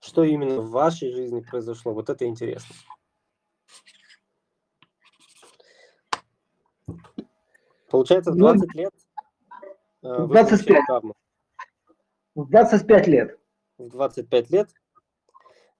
[0.00, 1.92] Что именно в вашей жизни произошло?
[1.92, 2.74] Вот это интересно.
[7.90, 8.92] Получается, в Ну, 20 лет
[10.02, 10.66] э, вы 25.
[10.66, 11.14] получили травму.
[12.34, 13.40] В 25 лет.
[13.78, 14.70] В 25 лет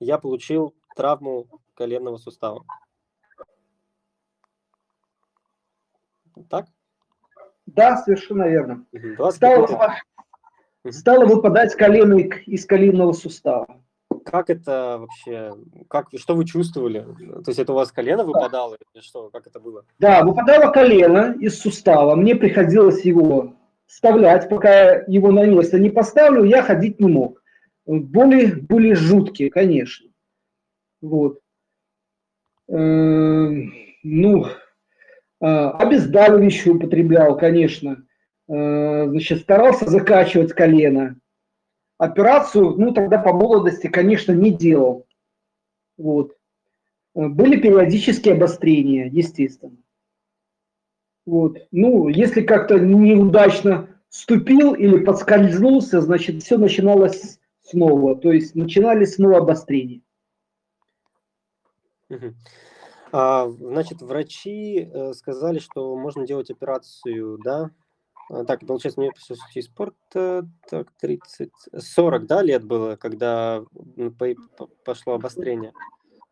[0.00, 2.64] я получил травму коленного сустава.
[6.48, 6.66] Так?
[7.66, 8.86] Да, совершенно верно.
[8.92, 9.16] Мгм.
[9.16, 9.94] 25 Стало,
[10.90, 13.84] стало выпадать колено из коленного сустава.
[14.30, 15.54] Как это вообще,
[15.88, 17.00] как, что вы чувствовали?
[17.44, 19.84] То есть это у вас колено выпадало или что, как это было?
[19.98, 22.14] Да, выпадало колено из сустава.
[22.14, 23.54] Мне приходилось его
[23.86, 27.42] вставлять, пока его на место не поставлю, я ходить не мог.
[27.86, 30.08] Боли были жуткие, конечно.
[31.00, 31.40] Вот.
[32.68, 33.72] Эм,
[34.02, 34.46] ну,
[35.40, 38.04] а, обезболивающее употреблял, конечно.
[38.48, 41.16] Э, значит, старался закачивать колено.
[41.98, 45.06] Операцию, ну, тогда по молодости, конечно, не делал.
[45.96, 46.36] Вот.
[47.14, 49.76] Э, были периодические обострения, естественно.
[51.26, 51.58] Вот.
[51.72, 58.16] Ну, если как-то неудачно ступил или подскользнулся, значит, все начиналось снова.
[58.16, 60.00] То есть начинались снова обострения.
[63.10, 67.70] А, значит, врачи э, сказали, что можно делать операцию, да?
[68.30, 73.62] А, так, получается, мне после спорта так, 30, 40, да, лет было, когда
[74.84, 75.72] пошло обострение?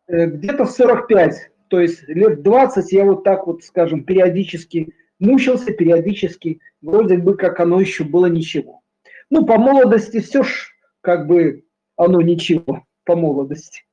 [0.07, 5.73] Э, где-то в 45, то есть лет 20 я вот так вот, скажем, периодически мучился,
[5.73, 8.81] периодически, вроде бы как оно еще было ничего.
[9.29, 10.71] Ну, по молодости все ж
[11.01, 13.87] как бы оно ничего, по молодости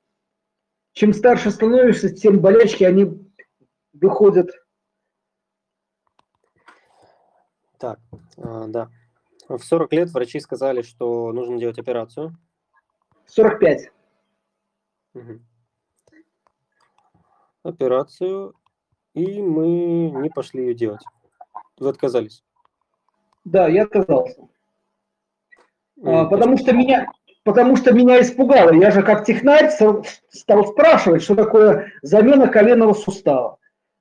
[0.95, 3.07] чем старше становишься, тем болячки, они
[3.93, 4.51] выходят.
[7.85, 7.99] Так,
[8.39, 8.89] а, да.
[9.47, 12.35] В 40 лет врачи сказали, что нужно делать операцию.
[13.27, 13.91] 45.
[15.13, 15.41] Угу.
[17.65, 18.55] Операцию,
[19.13, 21.03] и мы не пошли ее делать.
[21.77, 22.43] Вы отказались?
[23.45, 24.49] Да, я отказался.
[26.03, 27.07] А, потому что меня,
[27.43, 28.73] потому что меня испугало.
[28.73, 29.69] Я же как технарь
[30.31, 33.59] стал спрашивать, что такое замена коленного сустава.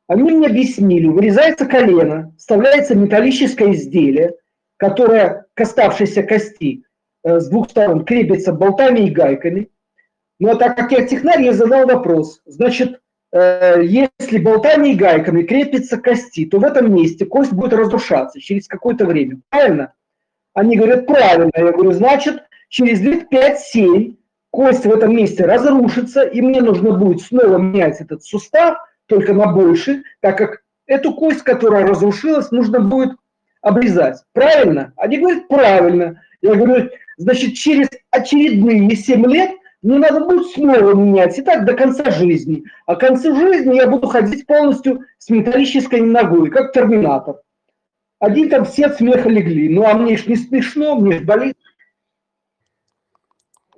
[0.08, 4.36] Они мне объяснили, вырезается колено, вставляется металлическое изделие,
[4.78, 6.84] которое к оставшейся кости
[7.24, 9.70] э, с двух сторон крепится болтами и гайками.
[10.40, 12.42] Ну а так как я технарь, я задал вопрос.
[12.46, 13.00] Значит,
[13.32, 18.68] э, если болтами и гайками крепится кости, то в этом месте кость будет разрушаться через
[18.68, 19.40] какое-то время.
[19.50, 19.94] Правильно?
[20.54, 21.52] Они говорят, правильно.
[21.56, 24.16] Я говорю, значит, через лет 5-7
[24.52, 28.78] кость в этом месте разрушится, и мне нужно будет снова менять этот сустав,
[29.08, 33.12] только на больше, так как эту кость, которая разрушилась, нужно будет
[33.62, 34.24] обрезать.
[34.34, 34.94] Правильно?
[34.98, 36.22] Они говорят, правильно.
[36.42, 39.52] Я говорю, значит, через очередные 7 лет
[39.82, 42.64] мне надо будет снова менять, и так до конца жизни.
[42.86, 47.42] А к концу жизни я буду ходить полностью с металлической ногой, как терминатор.
[48.20, 49.68] Один там все от смеха легли.
[49.68, 51.58] Ну, а мне ж не смешно, мне ж болит.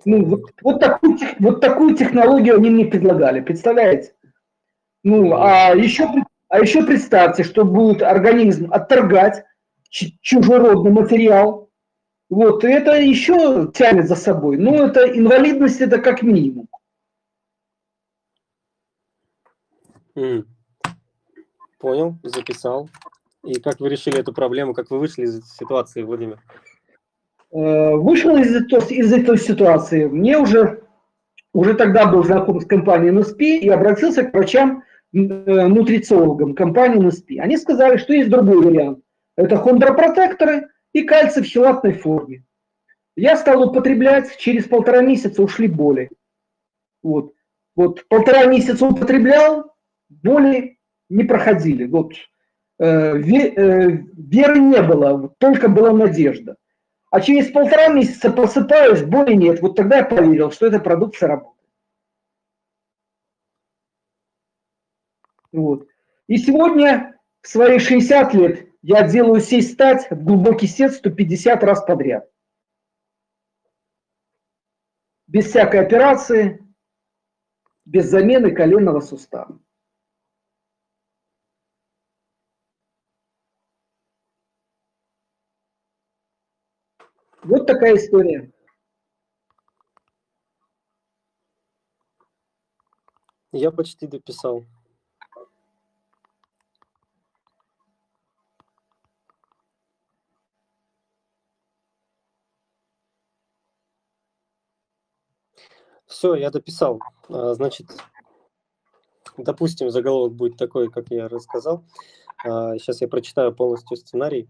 [0.06, 4.14] Ну, вот, вот, такую, вот такую технологию они мне предлагали, представляете?
[5.06, 6.10] Ну, а еще,
[6.50, 9.46] а еще представьте, что будет организм отторгать
[9.90, 11.70] чужеродный материал.
[12.30, 14.58] Вот, и это еще тянет за собой.
[14.58, 16.68] Ну, это инвалидность, это как минимум.
[20.16, 20.46] Mm.
[21.78, 22.90] Понял, записал.
[23.44, 26.40] И как вы решили эту проблему, как вы вышли из этой ситуации, Владимир?
[27.52, 28.56] Э, вышел из,
[28.90, 30.84] из этой ситуации, мне уже,
[31.54, 37.40] уже тогда был знаком с компанией NSP и обратился к врачам-нутрициологам э, компании NSP.
[37.40, 39.00] Они сказали, что есть другой вариант.
[39.38, 42.44] Это хондропротекторы и кальций в хелатной форме.
[43.16, 46.10] Я стал употреблять, через полтора месяца ушли боли.
[47.02, 47.34] Вот.
[47.76, 49.74] Вот полтора месяца употреблял,
[50.10, 50.78] боли
[51.10, 51.86] не проходили.
[51.86, 52.14] Вот.
[52.78, 56.58] Э, веры не было, только была надежда.
[57.10, 59.62] А через полтора месяца просыпаюсь, боли нет.
[59.62, 61.55] Вот тогда я поверил, что эта продукция работает.
[65.56, 65.88] Вот.
[66.28, 71.84] И сегодня, в свои 60 лет, я делаю сесть стать в глубокий сет 150 раз
[71.86, 72.30] подряд.
[75.28, 76.62] Без всякой операции,
[77.86, 79.60] без замены коленного сустава.
[87.44, 88.52] Вот такая история.
[93.52, 94.66] Я почти дописал.
[106.16, 107.02] Все, я дописал.
[107.28, 107.88] А, значит,
[109.36, 111.84] допустим, заголовок будет такой, как я рассказал.
[112.42, 114.50] Сейчас а, я прочитаю полностью сценарий.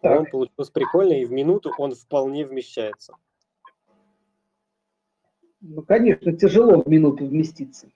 [0.00, 0.20] Так.
[0.20, 3.14] Он получился прикольный, и в минуту он вполне вмещается.
[5.60, 7.90] Ну, конечно, тяжело в минуту вместиться.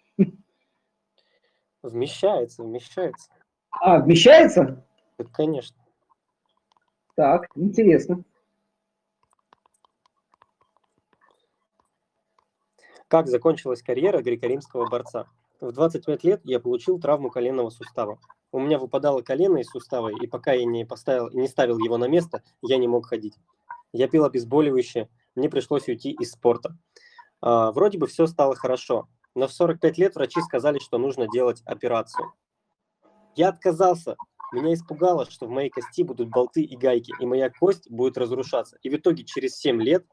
[1.83, 3.31] Вмещается, вмещается.
[3.71, 4.87] А, вмещается?
[5.33, 5.83] Конечно.
[7.17, 8.25] Так, интересно.
[13.15, 15.29] Как закончилась карьера греко-римского борца?
[15.61, 18.19] В 25 лет я получил травму коленного сустава.
[18.51, 22.09] У меня выпадало колено из сустава, и пока я не, поставил, не ставил его на
[22.09, 23.37] место, я не мог ходить.
[23.93, 26.77] Я пил обезболивающее, мне пришлось уйти из спорта.
[27.41, 29.07] А, вроде бы все стало хорошо,
[29.37, 32.33] но в 45 лет врачи сказали, что нужно делать операцию.
[33.37, 34.17] Я отказался.
[34.53, 38.77] Меня испугало, что в моей кости будут болты и гайки, и моя кость будет разрушаться.
[38.83, 40.05] И в итоге через 7 лет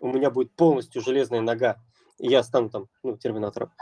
[0.00, 1.80] у меня будет полностью железная нога,
[2.18, 3.72] я стану там, ну, терминатором.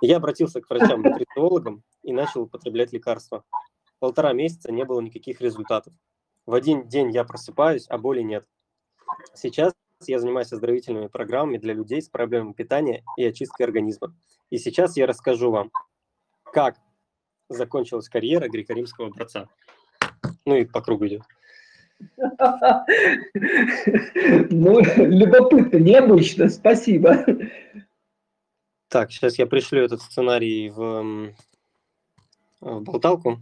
[0.00, 3.44] Я обратился к врачам-нутрициологам и начал употреблять лекарства.
[3.98, 5.94] Полтора месяца не было никаких результатов.
[6.44, 8.46] В один день я просыпаюсь, а боли нет.
[9.34, 9.72] Сейчас
[10.06, 14.14] я занимаюсь оздоровительными программами для людей с проблемами питания и очисткой организма.
[14.50, 15.70] И сейчас я расскажу вам,
[16.44, 16.76] как
[17.48, 19.48] закончилась карьера греко-римского борца.
[20.44, 21.22] Ну и по кругу идет.
[24.50, 27.24] Ну, любопытно, необычно, спасибо.
[28.88, 31.32] Так, сейчас я пришлю этот сценарий в,
[32.60, 33.40] в болталку.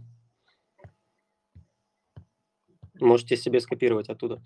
[2.99, 4.41] Можете себе скопировать оттуда.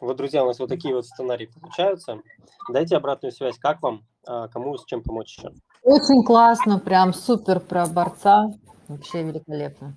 [0.00, 2.22] Вот, друзья, у нас вот такие вот сценарии получаются.
[2.70, 5.52] Дайте обратную связь, как вам, а, кому с чем помочь еще.
[5.82, 8.50] Очень классно, прям супер про борца.
[8.88, 9.96] Вообще великолепно.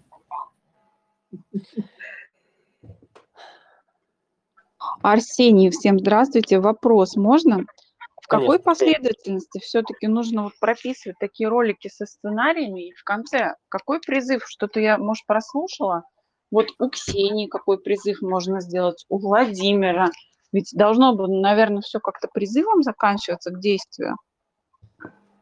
[5.02, 6.60] Арсений, всем здравствуйте.
[6.60, 7.66] Вопрос можно?
[8.22, 8.64] В какой Конечно.
[8.64, 12.90] последовательности все-таки нужно вот прописывать такие ролики со сценариями?
[12.90, 14.44] И в конце какой призыв?
[14.46, 16.04] Что-то я, может, прослушала?
[16.52, 19.06] Вот у Ксении какой призыв можно сделать?
[19.10, 20.10] У Владимира?
[20.52, 24.16] Ведь должно бы, наверное, все как-то призывом заканчиваться к действию.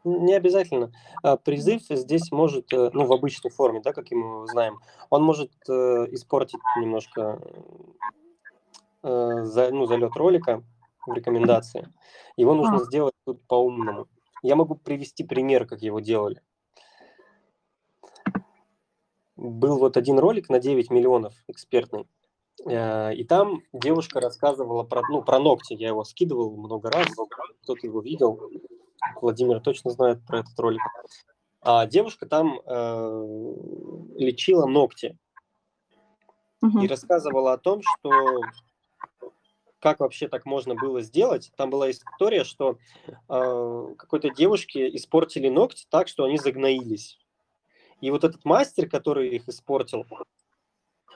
[0.04, 0.92] Не обязательно.
[1.22, 4.78] А, Призыв здесь может, э, ну, в обычной форме, да, как мы знаем,
[5.10, 5.72] он может э,
[6.12, 7.40] испортить немножко
[9.02, 10.64] э, за, ну, залет ролика
[11.06, 11.88] в рекомендации.
[12.36, 12.84] Его нужно А.
[12.84, 14.06] сделать тут по-умному.
[14.42, 16.40] Я могу привести пример, как его делали.
[19.36, 22.06] Был вот один ролик на 9 миллионов экспертный,
[22.66, 25.72] и там девушка рассказывала про, ну, про ногти.
[25.72, 27.06] Я его скидывал много раз,
[27.62, 28.38] кто-то его видел.
[29.20, 30.80] Владимир точно знает про этот ролик.
[31.62, 33.54] А девушка там э,
[34.16, 35.18] лечила ногти
[36.62, 36.82] Мгм.
[36.82, 38.40] и рассказывала о том, что
[39.78, 41.50] как вообще так можно было сделать.
[41.56, 42.76] Там была история, что
[43.06, 47.18] э, какой-то девушке испортили ногти так, что они загноились.
[48.00, 50.06] И вот этот мастер, который их испортил,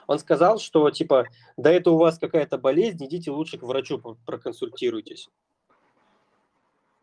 [0.07, 1.25] он сказал, что типа,
[1.57, 5.29] да это у вас какая-то болезнь, идите лучше к врачу проконсультируйтесь.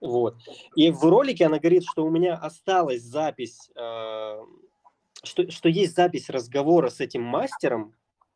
[0.03, 0.37] Вот.
[0.75, 4.45] И в ролике она говорит, что у меня осталась запись, э,
[5.23, 7.95] что, что есть запись разговора с этим мастером,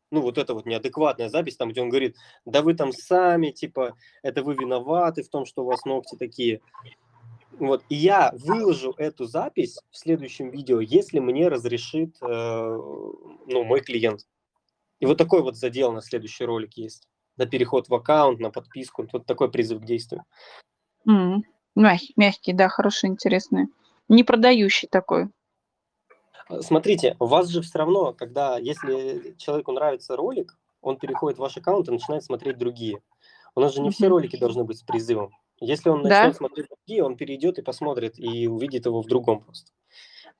[0.09, 2.15] ну вот это вот неадекватная запись, там, где он говорит,
[2.45, 6.61] да вы там сами, типа, это вы виноваты в том, что у вас ногти такие.
[7.59, 13.81] Вот, и я выложу эту запись в следующем видео, если мне разрешит, э, ну, мой
[13.81, 14.21] клиент.
[15.01, 17.09] И вот такой вот задел на следующий ролик есть.
[17.35, 20.23] На переход в аккаунт, на подписку, вот такой призыв к действию.
[21.05, 21.43] М.
[21.77, 23.67] Мягкий, мягкий, да, хороший, интересный.
[24.09, 25.29] Не продающий такой.
[26.49, 31.41] А, Смотрите, у вас же все равно, когда, если человеку нравится ролик, он переходит в
[31.41, 33.03] ваш аккаунт и начинает смотреть другие.
[33.53, 35.29] У нас же не все ролики должны быть с призывом.
[35.59, 36.09] Если он Да.
[36.09, 39.71] начнет смотреть другие, он перейдет и посмотрит, и увидит его в другом просто.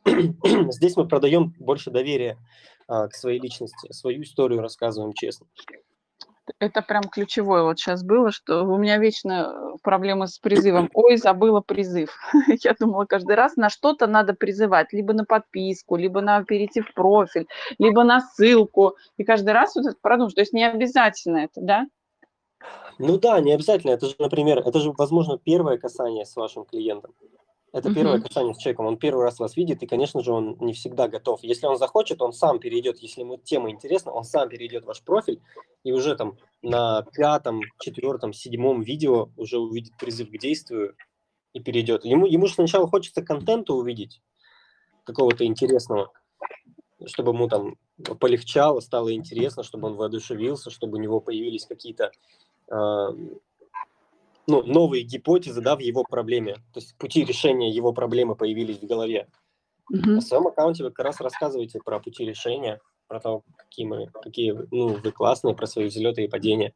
[0.73, 2.39] Здесь мы продаем больше доверия
[2.87, 5.45] а, к своей личности, свою историю рассказываем честно.
[6.59, 10.89] Это прям ключевое вот сейчас было, что у меня вечно э, проблемы с призывом.
[10.93, 12.17] Ой, забыла призыв.
[12.63, 16.93] Я думала каждый раз на что-то надо призывать, либо на подписку, либо на перейти в
[16.93, 18.95] профиль, либо на ссылку.
[19.17, 20.35] И каждый раз вот это продумать.
[20.35, 21.85] То есть не обязательно это, да?
[22.97, 23.91] Ну да, не обязательно.
[23.91, 27.13] Это же, например, это же, возможно, первое касание с вашим клиентом.
[27.77, 28.23] Это первое Мгм.
[28.23, 28.87] касание с человеком.
[28.87, 31.43] Он первый раз вас видит, и, конечно же, он не всегда готов.
[31.43, 32.97] Если он захочет, он сам перейдет.
[32.97, 35.41] Если ему тема интересна, он сам перейдет в ваш профиль
[35.83, 40.95] и уже там на пятом, четвертом, седьмом видео уже увидит призыв к действию
[41.53, 42.03] и перейдет.
[42.03, 44.21] Ему, ему же сначала хочется контента увидеть,
[45.03, 46.11] какого-то интересного,
[47.05, 47.75] чтобы ему там
[48.19, 52.11] полегчало, стало интересно, чтобы он воодушевился, чтобы у него появились какие-то
[52.69, 53.09] а,
[54.47, 56.55] ну, новые гипотезы да, в его проблеме.
[56.73, 59.27] То есть пути решения его проблемы появились в голове.
[59.89, 60.15] Мгм.
[60.15, 64.53] На своем аккаунте вы как раз рассказываете про пути решения, про то, какие, мы, какие
[64.71, 66.73] ну, вы классные, про свои взлеты и падения.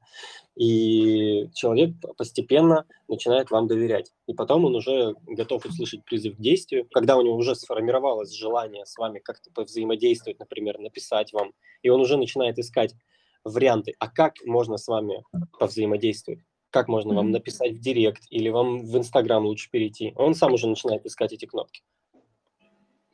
[0.55, 4.13] И человек постепенно начинает вам доверять.
[4.27, 8.85] И потом он уже готов услышать призыв к действию, когда у него уже сформировалось желание
[8.85, 11.53] с вами как-то взаимодействовать, например, написать вам,
[11.83, 12.95] и он уже начинает искать
[13.43, 15.23] варианты, а как можно с вами
[15.59, 16.39] повзаимодействовать.
[16.71, 17.33] Как можно вам Мгм.
[17.33, 20.13] написать в директ или вам в Инстаграм лучше перейти.
[20.15, 21.83] Он сам уже начинает искать эти кнопки.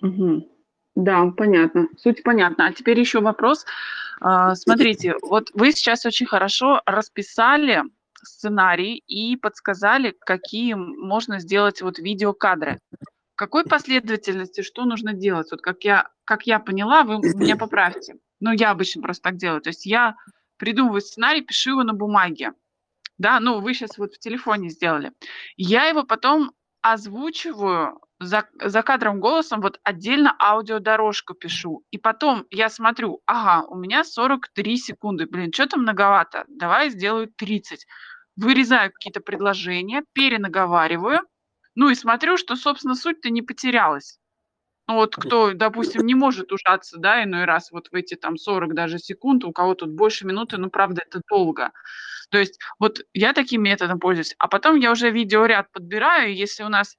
[0.01, 0.45] Мгм.
[0.95, 1.87] Да, понятно.
[1.97, 2.67] Суть понятна.
[2.67, 3.65] А теперь еще вопрос.
[4.21, 7.83] А, Смотрите, вот вы сейчас очень хорошо расписали
[8.23, 12.79] сценарий и подсказали, какие можно сделать вот видеокадры.
[13.33, 15.47] В какой последовательности что нужно делать?
[15.51, 18.15] Вот как я, как я поняла, вы меня поправьте.
[18.39, 19.61] Ну, я обычно просто так делаю.
[19.61, 20.15] То есть я
[20.57, 22.53] придумываю сценарий, пишу его на бумаге.
[23.17, 25.11] Да, ну вы сейчас вот в телефоне сделали.
[25.55, 26.51] Я его потом
[26.81, 31.83] озвучиваю за, за кадром голосом, вот отдельно аудиодорожку пишу.
[31.91, 35.25] И потом я смотрю, ага, у меня 43 секунды.
[35.25, 36.45] Блин, что-то многовато.
[36.47, 37.85] Давай сделаю 30.
[38.35, 41.21] Вырезаю какие-то предложения, перенаговариваю.
[41.75, 44.19] Ну и смотрю, что, собственно, суть-то не потерялась.
[44.89, 48.73] Ну вот кто, допустим, не может ужаться, да, иной раз вот в эти там 40
[48.73, 51.71] даже секунд, у кого тут больше минуты, ну, правда, это долго.
[52.31, 54.35] То есть вот я таким методом пользуюсь.
[54.39, 56.95] А потом я уже видеоряд подбираю, если у нас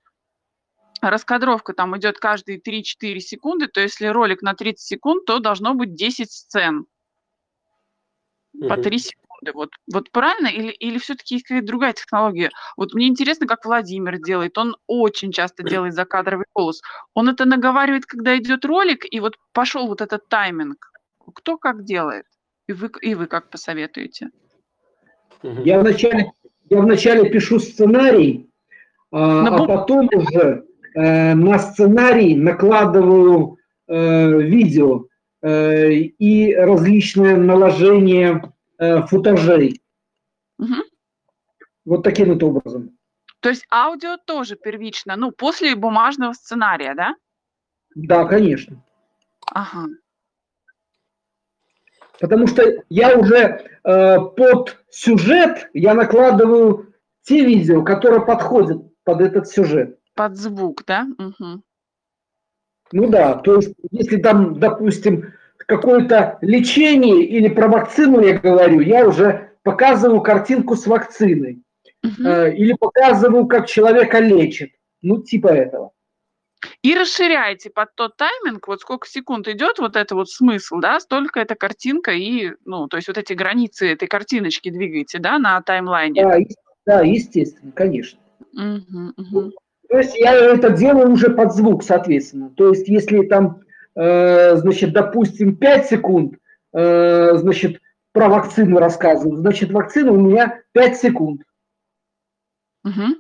[1.03, 5.95] раскадровка там идет каждые 3-4 секунды, то если ролик на 30 секунд, то должно быть
[5.95, 6.86] 10 сцен
[8.68, 8.82] по Мгм.
[8.82, 9.28] 3 секунды.
[9.55, 10.49] Вот, вот правильно?
[10.49, 12.51] Или, или все-таки есть какая-то другая технология?
[12.76, 14.59] Вот мне интересно, как Владимир делает.
[14.59, 16.80] Он очень часто делает закадровый голос.
[17.14, 20.91] Он это наговаривает, когда идет ролик, и вот пошел вот этот тайминг.
[21.34, 22.24] Кто как делает?
[22.66, 24.30] И вы, и вы как посоветуете?
[25.43, 26.32] Я вначале,
[26.68, 28.51] я вначале пишу сценарий,
[29.12, 30.64] а, На а бум- потом уже
[30.95, 35.07] э, на сценарий накладываю э, видео
[35.43, 39.83] э, и различные наложения э, футажей.
[40.59, 40.83] Мгм.
[41.85, 42.99] Вот таким вот образом.
[43.41, 47.14] То есть аудио тоже первично, ну, после бумажного сценария, да?
[47.95, 48.83] Да, конечно.
[49.53, 49.87] Ага.
[52.20, 59.49] Потому что я уже э, под сюжет я накладываю те видео, которые подходят под этот
[59.49, 59.99] сюжет.
[60.14, 61.07] Под звук, да?
[61.16, 61.62] Мгм.
[62.91, 65.33] Ну да, то есть если там, допустим,
[65.69, 71.62] какое-то лечение или про вакцину я говорю, я уже показываю картинку с вакциной.
[72.03, 72.27] Мгм.
[72.27, 74.71] Э, или показываю, как человека лечат.
[75.03, 75.93] Ну, типа этого.
[76.83, 81.39] И расширяете под тот тайминг, вот сколько секунд идет вот это вот смысл, да, столько
[81.39, 86.25] эта картинка и, ну, то есть вот эти границы этой картиночки двигаете, да, на таймлайне.
[86.25, 86.39] Да,
[86.87, 88.19] да, естественно, конечно.
[88.53, 89.53] Мгм, мгм.
[89.89, 92.51] То есть я это делаю уже под звук, соответственно.
[92.57, 93.61] То есть если там,
[93.95, 96.34] э, значит, допустим, 5 секунд,
[96.72, 97.80] э, значит,
[98.12, 101.43] про вакцину рассказываю, значит, вакцина у меня 5 секунд.
[102.84, 103.16] Мгм.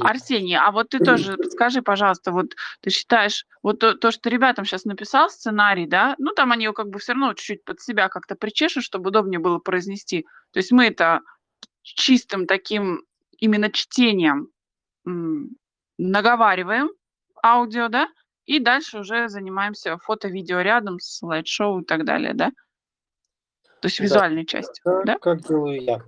[0.00, 4.64] Арсений, а вот ты тоже подскажи, пожалуйста, вот ты считаешь, вот то, то, что ребятам
[4.64, 8.08] сейчас написал сценарий, да, ну там они его как бы все равно чуть-чуть под себя
[8.08, 10.26] как-то причешут, чтобы удобнее было произнести.
[10.52, 11.20] То есть мы это
[11.82, 13.04] чистым таким
[13.38, 14.48] именно чтением
[15.98, 16.90] наговариваем
[17.42, 18.08] аудио, да,
[18.44, 22.52] и дальше уже занимаемся фото-видео рядом, слайд-шоу и так далее, да?
[23.80, 24.04] То есть Да.
[24.04, 25.18] визуальной частью, Как, да?
[25.18, 26.02] как делаю я.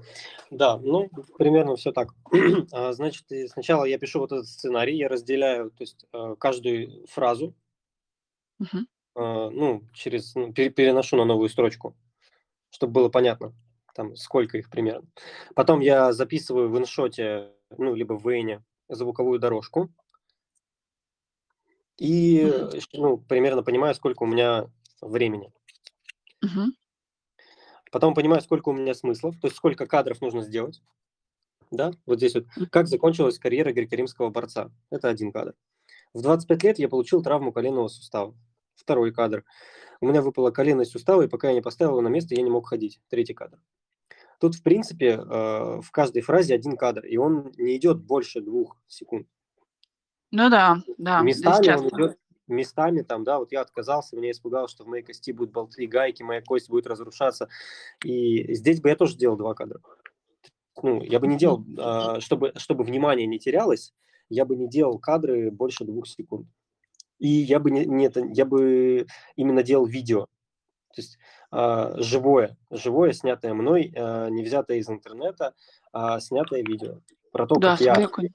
[0.50, 2.08] Да, ну, примерно все так.
[2.72, 7.54] А, Значит, сначала я пишу вот этот сценарий, я разделяю, то есть э, каждую фразу,
[9.16, 11.96] э, ну, через, ну, пере- переношу на новую строчку,
[12.70, 13.52] чтобы было понятно,
[13.94, 15.08] там, сколько их примерно.
[15.56, 19.90] Потом я записываю в иншоте, ну, либо в Вейне звуковую дорожку,
[21.98, 24.70] и, э, ну, примерно понимаю, сколько у меня
[25.00, 25.52] времени.
[26.42, 26.74] Мгм.
[27.90, 30.82] Потом понимаю, сколько у меня смыслов, то есть сколько кадров нужно сделать.
[31.70, 32.46] Да, вот здесь вот.
[32.70, 34.70] Как закончилась карьера греко-римского борца.
[34.90, 35.54] Это один кадр.
[36.12, 38.34] В 25 лет я получил травму коленного сустава.
[38.74, 39.44] Второй кадр.
[40.00, 42.50] У меня выпало колено сустава, и пока я не поставил его на место, я не
[42.50, 43.00] мог ходить.
[43.08, 43.58] Третий кадр.
[44.40, 48.76] Тут, в принципе, э, в каждой фразе один кадр, и он не идет больше двух
[48.86, 49.28] секунд.
[50.36, 52.18] Ну да, да, местами он идет,
[52.48, 56.24] местами там, да, вот я отказался, меня испугало, что в моей кости будут болты, гайки,
[56.24, 57.48] моя кость будет разрушаться.
[58.02, 59.80] И здесь бы я тоже делал два кадра.
[60.82, 63.94] Ну, я бы не делал, а, чтобы, чтобы внимание не терялось,
[64.28, 66.48] я бы не делал кадры больше двух секунд.
[67.20, 69.06] И я бы не, не это, я бы
[69.36, 70.26] именно делал видео.
[70.94, 71.16] То есть
[71.52, 75.54] а, живое, живое, снятое мной, а, не взятое из интернета,
[75.92, 77.02] а снятое видео.
[77.30, 78.30] Про то, Да, как я.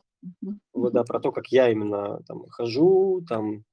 [0.74, 3.64] Вот, да, про то, как я именно там хожу, там,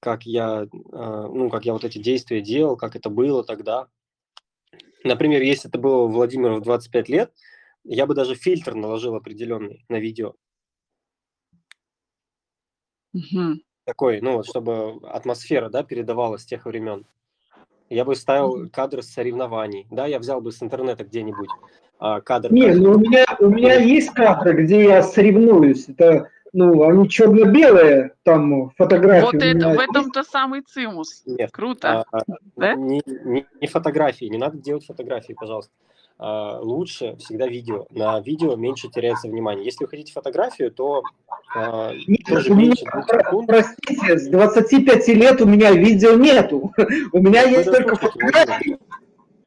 [0.00, 3.88] как я, а, ну, как я вот эти действия делал, как это было тогда.
[5.02, 7.32] Например, если это было у Владимира в 25 лет,
[7.84, 10.34] я бы даже фильтр наложил определенный на видео.
[13.12, 13.62] Мгм.
[13.84, 17.06] такой, ну вот, чтобы атмосфера, да, передавалась с тех времен.
[17.88, 21.50] Я бы ставил кадры с соревнований, да, я взял бы с интернета где-нибудь
[22.24, 22.52] кадр.
[22.52, 25.88] Не, ну у меня, у меня есть кадры, где я соревнуюсь.
[25.88, 29.24] Это, ну, они черно-белые, там фотографии.
[29.24, 31.22] Вот это, в этом-то самый цимус.
[31.26, 32.04] Нет, Круто.
[32.12, 32.20] а,
[32.56, 32.74] Да?
[32.74, 35.72] не, не- не фотографии, не надо делать фотографии, пожалуйста.
[36.16, 37.86] А, лучше всегда видео.
[37.90, 39.64] На видео меньше теряется внимание.
[39.64, 41.02] Если вы хотите фотографию, то
[41.56, 43.46] а, Нет, тоже у меня, меньше секунд.
[43.48, 46.72] простите, с 25 лет у меня видео нету.
[47.12, 48.78] У меня Вы есть только фотографии.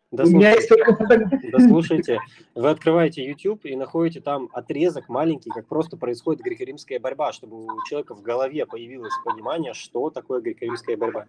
[0.10, 1.51] Да У меня слушайте, есть только фотографии.
[1.51, 2.20] да слушайте,
[2.55, 7.86] вы открываете YouTube и находите там отрезок маленький, как просто происходит греко-римская борьба, чтобы у
[7.89, 11.26] человека в голове появилось понимание, что такое греко-римская борьба.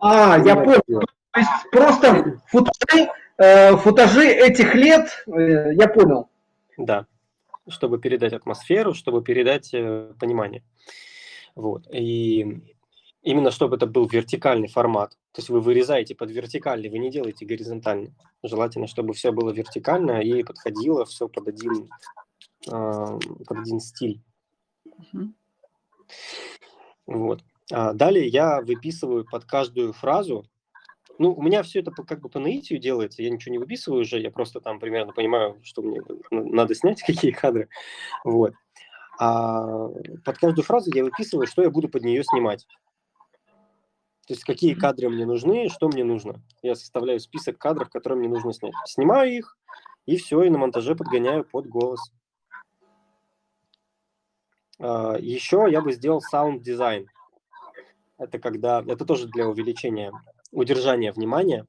[0.00, 0.82] А, я понял.
[1.30, 6.28] То есть просто футажи, э, футажи этих лет, э, я понял.
[6.78, 7.06] Да,
[7.68, 10.64] чтобы передать атмосферу, чтобы передать э, понимание.
[11.54, 11.86] Вот.
[11.92, 12.75] И
[13.26, 15.10] именно чтобы это был вертикальный формат.
[15.32, 18.14] То есть вы вырезаете под вертикальный, вы не делаете горизонтальный.
[18.42, 21.88] Желательно, чтобы все было вертикально и подходило все под один,
[22.70, 24.22] а, под один стиль.
[25.12, 25.34] Мгм.
[27.06, 27.42] Вот.
[27.72, 30.46] А далее я выписываю под каждую фразу.
[31.18, 34.02] Ну, у меня все это по- как бы по наитию делается, я ничего не выписываю
[34.02, 36.00] уже, я просто там примерно понимаю, что мне
[36.30, 37.68] надо снять, какие кадры.
[38.22, 38.52] Вот.
[39.18, 39.88] А
[40.24, 42.66] под каждую фразу я выписываю, что я буду под нее снимать.
[44.26, 46.42] То есть какие кадры мне нужны, что мне нужно.
[46.60, 48.74] Я составляю список кадров, которые мне нужно снять.
[48.84, 49.56] Снимаю их,
[50.04, 52.00] и все, и на монтаже подгоняю под голос.
[54.78, 57.08] Еще я бы сделал саунд-дизайн.
[58.18, 60.12] Это когда, это тоже для увеличения,
[60.50, 61.64] удержания внимания.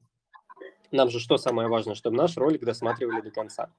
[0.90, 3.70] Нам же что самое важное, чтобы наш ролик досматривали до конца.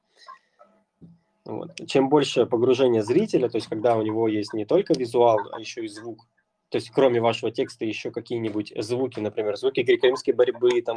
[1.43, 1.75] Вот.
[1.87, 5.83] Чем больше погружение зрителя, то есть когда у него есть не только визуал, а еще
[5.83, 6.27] и звук,
[6.69, 10.95] то есть кроме вашего текста еще какие-нибудь звуки, например, звуки греко-римской борьбы, там,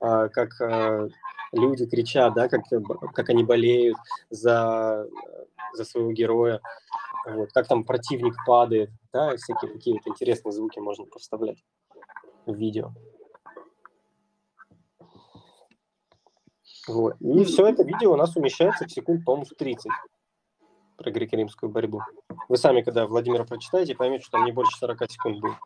[0.00, 1.08] а, как а,
[1.52, 2.62] люди кричат, да, как,
[3.14, 3.96] как они болеют
[4.30, 5.06] за,
[5.74, 6.60] за своего героя,
[7.26, 11.62] вот, как там противник падает, да, всякие какие-то интересные звуки можно поставлять
[12.46, 12.92] в видео.
[16.88, 17.14] Вот.
[17.20, 19.90] И все это видео у нас умещается в секунд, по-моему, в 30
[20.96, 22.02] про греко-римскую борьбу.
[22.48, 25.56] Вы сами, когда Владимира прочитаете, поймете, что там не больше 40 секунд будет.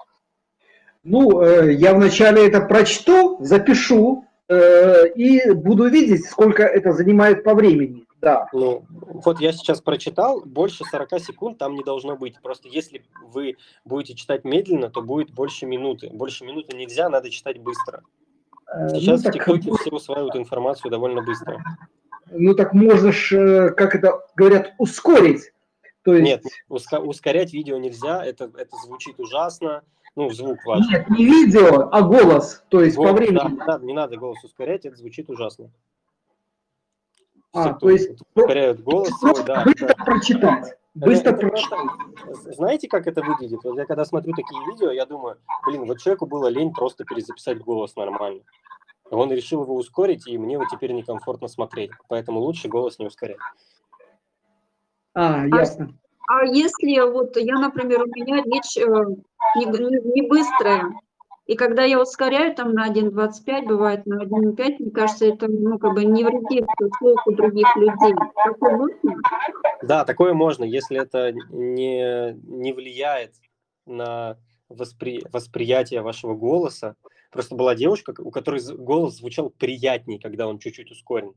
[1.05, 7.55] Ну, э, я вначале это прочту, запишу э, и буду видеть, сколько это занимает по
[7.55, 8.07] времени.
[8.21, 8.49] Да.
[8.53, 12.41] Ну, вот я сейчас прочитал, больше 40 секунд там не должно быть.
[12.43, 16.11] Просто если вы будете читать медленно, то будет больше минуты.
[16.11, 18.03] Больше минуты нельзя, надо читать быстро.
[18.67, 21.63] Э, Сейчас ну, в так, ТикТоке все усваивают информацию довольно быстро.
[22.31, 25.53] Ну так можно ж, э, как это говорят, ускорить.
[26.03, 29.83] То есть, Нет, уска- ускорять видео нельзя, это, это звучит ужасно.
[30.15, 30.87] Ну, звук ваш.
[30.89, 32.63] нет, не видео, а голос.
[32.71, 33.39] То есть по Голос, времени.
[33.39, 35.71] да, не, надо, не надо голос ускорять, это звучит ужасно.
[37.53, 40.05] А, Все, то есть ускоряют голос свой, да, быстро да.
[40.05, 40.79] прочитать.
[40.95, 42.55] Быстро Это просто- прочитать.
[42.57, 43.61] Знаете, как это выглядит?
[43.65, 47.59] Вот я когда смотрю такие видео, я думаю, блин, вот человеку было лень просто перезаписать
[47.59, 48.41] голос нормально.
[49.11, 51.91] Он решил его ускорить, и мне его теперь некомфортно смотреть.
[52.09, 53.39] Поэтому лучше голос не ускорять.
[55.15, 55.95] А, ясно.
[56.29, 58.85] А если вот я, например, у меня речь э,
[59.57, 60.93] не, не- не быстрая,
[61.47, 65.95] и когда я ускоряю там на 1.25, бывает на 1.5, мне кажется, это ну, как
[65.95, 66.67] бы не вредит
[66.99, 68.15] слуху других людей.
[68.45, 69.15] Такое можно?
[69.83, 73.35] Да, такое можно, если это не, не влияет
[73.87, 74.37] на
[74.69, 76.97] воспри- восприятие вашего голоса.
[77.37, 81.35] Просто была девушка, у которой голос звучал приятней, когда он чуть-чуть ускорен.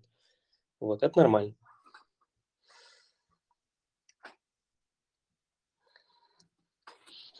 [0.80, 1.56] Вот, это нормально.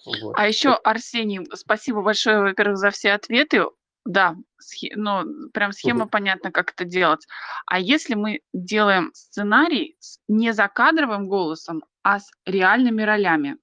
[0.06, 0.34] Вот.
[0.38, 3.64] А еще, Арсений, спасибо большое, во-первых, за все ответы.
[4.04, 7.26] Да, схе- ну, прям схема понятна, как это делать.
[7.66, 13.56] А если мы делаем сценарий с не закадровым голосом, а с реальными ролями,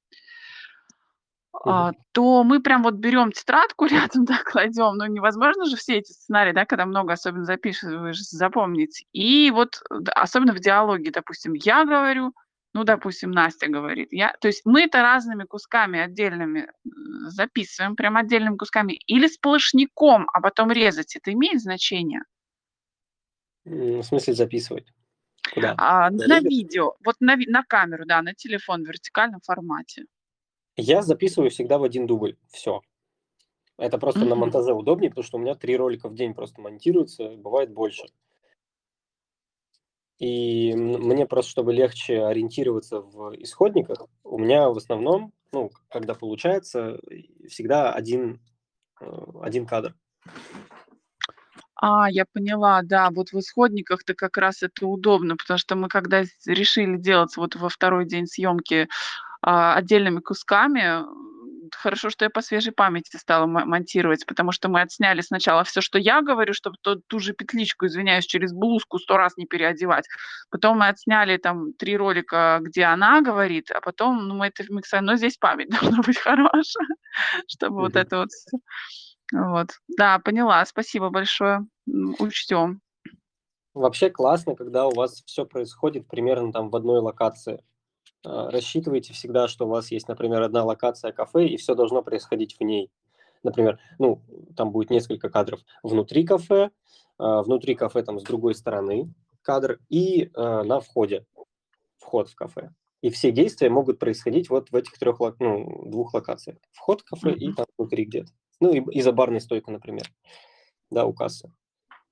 [1.65, 4.97] а, то мы прям вот берем тетрадку рядом, да, кладем.
[4.97, 9.07] Ну, невозможно же все эти сценарии, да, когда много особенно запишешь, запомнить.
[9.13, 12.33] И вот, д- особенно в диалоге, допустим, я говорю,
[12.75, 14.13] ну, допустим, Настя говорит.
[14.13, 16.89] Я, то есть мы это разными кусками отдельными э,
[17.29, 21.17] записываем, прям отдельными кусками, или сплошняком, а потом резать.
[21.17, 22.23] Это имеет значение?
[23.65, 24.87] В смысле записывать?
[25.55, 25.75] Куда?
[25.79, 26.97] А, На на видео?
[27.05, 30.05] вот на, на камеру, да, на телефон в вертикальном формате.
[30.77, 32.37] Я записываю всегда в один дубль.
[32.49, 32.83] Все.
[33.79, 34.41] Это просто на Мгм.
[34.41, 38.07] монтаже удобнее, потому что у меня три ролика в день просто монтируются, бывает больше.
[40.19, 46.99] И мне просто, чтобы легче ориентироваться в исходниках, у меня в основном, ну, когда получается,
[47.49, 48.41] всегда один,
[49.01, 49.07] э,
[49.43, 49.95] один кадр.
[51.79, 56.25] А, я поняла, да, вот в исходниках-то как раз это удобно, потому что мы когда
[56.47, 58.89] решили делать вот во второй день съемки
[59.41, 61.05] отдельными кусками,
[61.75, 65.81] хорошо, что я по свежей памяти стала мо- монтировать, потому что мы отсняли сначала все,
[65.81, 70.07] что я говорю, чтобы ту, ту же петличку, извиняюсь, через блузку сто раз не переодевать.
[70.51, 75.05] Потом мы отсняли там три ролика, где она говорит, а потом ну, мы это миксуем.
[75.05, 76.87] Но здесь память должна быть хорошая,
[77.49, 78.59] чтобы вот это вот всё.
[79.33, 79.71] Вот.
[79.97, 80.65] Да, поняла.
[80.65, 81.67] Спасибо большое.
[82.19, 82.81] Учтем.
[83.75, 87.63] Вообще классно, когда у вас все происходит примерно там в одной локации.
[88.27, 92.57] А, Рассчитывайте всегда, что у вас есть, например, одна локация кафе, и все должно происходить
[92.59, 92.91] в ней.
[93.43, 94.23] Например, ну,
[94.57, 96.71] там будет несколько кадров внутри кафе,
[97.19, 101.25] а, внутри кафе там с другой стороны кадр и а, на входе,
[101.99, 102.71] вход в кафе.
[103.03, 106.59] И все действия могут происходить вот в этих трех, ну, двух локациях.
[106.73, 107.55] Вход в кафе и Мгм.
[107.55, 108.33] там внутри где-то.
[108.59, 110.11] Ну, и, и за барной стойкой, например.
[110.91, 111.53] Да, у кассы.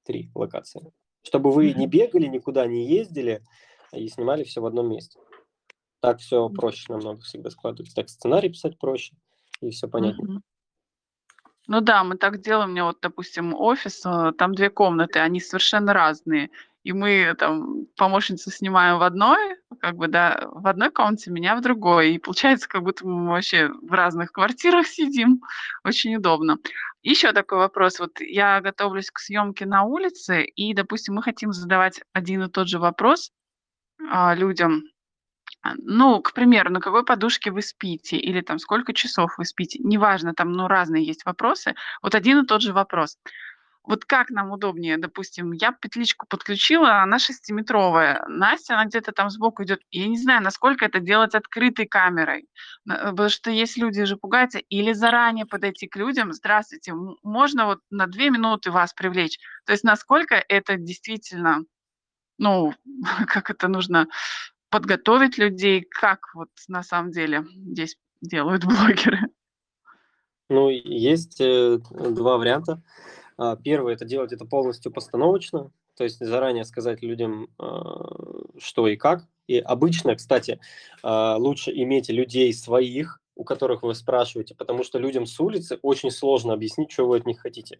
[0.05, 0.93] Три локации.
[1.23, 1.91] Чтобы вы не Мгм.
[1.91, 3.43] бегали, никуда не ездили
[3.93, 5.19] и снимали все в одном месте.
[6.05, 7.95] Так все проще намного всегда складывается.
[7.97, 9.15] Так сценарий писать проще,
[9.63, 10.43] и все понятно.
[11.67, 12.69] Ну да, мы так делаем.
[12.69, 16.51] У меня вот, допустим, офис, а, там две комнаты, они совершенно разные.
[16.83, 21.63] И мы там помощницу снимаем в одной, как бы, да, в одной комнате, меня в
[21.63, 22.13] другой.
[22.13, 25.41] И получается, как будто мы вообще в разных квартирах сидим.
[25.85, 26.59] Очень удобно.
[27.03, 27.99] Еще такой вопрос.
[27.99, 32.69] Вот я готовлюсь к съемке на улице, и, допустим, мы хотим задавать один и тот
[32.69, 33.33] же вопрос
[34.11, 34.83] а, людям.
[35.65, 39.79] А, Ну, к примеру, на какой подушке вы спите, или там сколько часов вы спите,
[39.83, 41.75] неважно, там, ну, разные есть вопросы.
[42.03, 43.19] Вот один и тот же вопрос.
[43.83, 49.63] Вот как нам удобнее, допустим, я петличку подключила, она шестиметровая, Настя, она где-то там сбоку
[49.65, 49.81] идет.
[49.91, 52.47] Я не знаю, насколько это делать открытой камерой,
[52.87, 58.07] потому что есть люди же пугаются, или заранее подойти к людям, здравствуйте, можно вот на
[58.07, 59.39] две минуты вас привлечь.
[59.67, 61.65] То есть насколько это действительно,
[62.39, 62.75] ну,
[63.27, 64.07] как это нужно
[64.75, 69.21] подготовить людей, как вот на самом деле здесь делают блогеры.
[70.51, 72.83] Ну, есть э, два варианта.
[73.37, 78.11] А, Первый– это делать это полностью постановочно, то есть заранее сказать людям, а,
[78.59, 79.25] что и как.
[79.47, 80.59] И обычно, кстати,
[81.05, 86.11] а, лучше иметь людей своих, у которых вы спрашиваете, потому что людям с улицы очень
[86.11, 87.79] сложно объяснить, что вы от них хотите.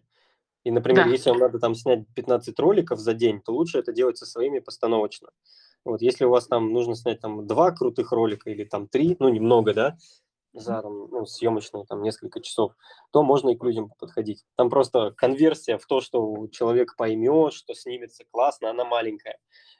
[0.63, 1.11] И, например, Да.
[1.11, 4.59] если вам надо там снять 15 роликов за день, то лучше это делать со своими
[4.59, 5.27] постановочно.
[5.85, 9.29] Вот, если у вас там нужно снять там два крутых ролика или там три, ну
[9.29, 9.97] немного, да,
[10.55, 12.73] за там, ну, съемочные там несколько часов,
[13.11, 14.43] то можно и к людям подходить.
[14.55, 19.37] Там просто конверсия в то, что человек поймет, что снимется классно, она маленькая.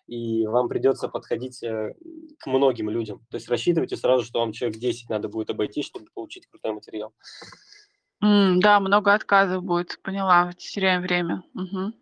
[0.08, 1.96] И вам придется подходить э,
[2.40, 3.26] к многим людям.
[3.32, 7.14] То есть рассчитывайте сразу, что вам человек 10 надо будет обойти, чтобы получить крутой материал.
[8.22, 11.44] М, да, много отказов будет, поняла, теряем время.
[11.54, 11.94] Мгм.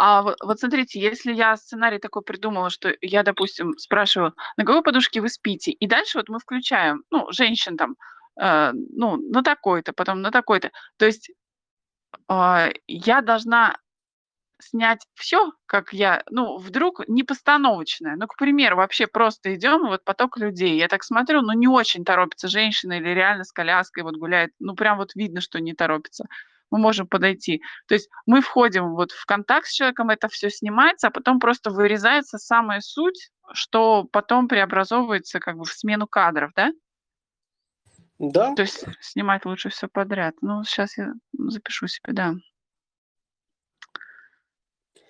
[0.00, 4.82] А вот, вот смотрите, если я сценарий такой придумала, что я, допустим, спрашиваю, на какой
[4.84, 7.96] подушке вы спите, и дальше вот мы включаем, ну, женщин там,
[8.40, 10.70] э, ну, на такой-то, потом на такой-то.
[10.98, 11.30] То есть
[12.28, 13.76] а, я должна
[14.60, 18.16] снять все, как я, ну, вдруг не постановочное.
[18.16, 20.78] Ну, к примеру, вообще просто идем, вот поток людей.
[20.78, 24.52] Я так смотрю, ну, не очень торопится женщина или реально с коляской вот гуляет.
[24.60, 26.26] Ну, прям вот видно, что не торопится.
[26.70, 27.62] Мы можем подойти.
[27.86, 31.70] То есть мы входим вот в контакт с человеком, это все снимается, а потом просто
[31.70, 36.72] вырезается самая суть, что потом преобразовывается как бы в смену кадров, да?
[38.18, 40.34] Да, То есть снимать лучше все подряд.
[40.40, 42.34] Ну, сейчас я запишу себе, да.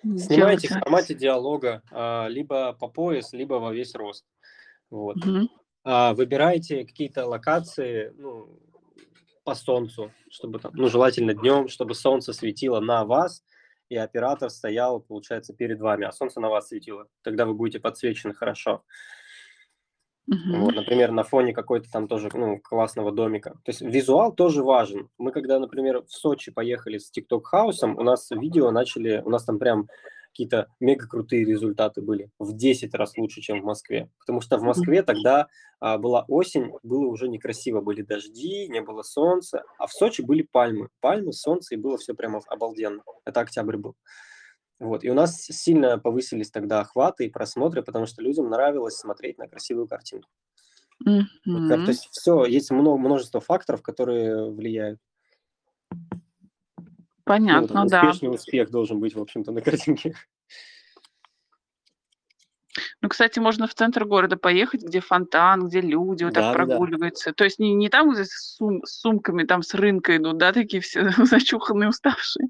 [0.03, 4.25] снимайте в формате диалога а, либо по пояс, либо во весь рост.
[4.91, 5.17] Вот.
[5.17, 5.49] Мгм.
[5.83, 8.59] А, выбирайте какие-то локации ну,
[9.49, 13.43] по солнцу, чтобы там, ну, желательно днем, чтобы солнце светило на вас,
[13.89, 17.07] и оператор стоял, получается, перед вами, а солнце на вас светило.
[17.23, 18.83] Тогда вы будете подсвечены хорошо.
[20.27, 20.61] Мгм.
[20.61, 23.55] Вот, например, на фоне какой-то там тоже ну, классного домика.
[23.65, 25.09] То есть визуал тоже важен.
[25.17, 29.45] Мы когда, например, в Сочи поехали с TikTok хаусом, у нас видео начали, у нас
[29.45, 29.87] там прям
[30.39, 34.09] какие-то мега крутые результаты были, в 10 раз лучше, чем в Москве.
[34.19, 35.47] Потому что в Москве тогда
[35.81, 40.43] а, была осень, было уже некрасиво, были дожди, не было солнца, а в Сочи были
[40.49, 40.87] пальмы.
[41.01, 43.03] Пальмы, солнце, и было все прямо обалденно.
[43.25, 43.95] Это октябрь был.
[44.79, 45.03] Вот.
[45.03, 49.49] И у нас сильно повысились тогда охваты и просмотры, потому что людям нравилось смотреть на
[49.49, 50.29] красивую картинку.
[51.45, 51.85] Вот как- Мгм.
[51.85, 55.01] То есть все, есть много, множество факторов, которые влияют.
[57.29, 58.01] Ну, Понятно, да.
[58.09, 60.15] успешный успех должен быть, в общем-то, на картинке.
[63.01, 66.75] Ну, кстати, можно в центр города поехать, где фонтан, где люди вот так Да-да-да.
[66.75, 67.31] прогуливаются.
[67.33, 70.51] То есть не, не там, где с, сум- с сумками там с рынка идут, да,
[70.53, 72.47] такие все зачуханные, уставшие.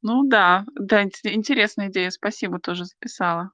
[0.00, 3.50] Ну да, да, ин- интересная идея, спасибо, тоже записала.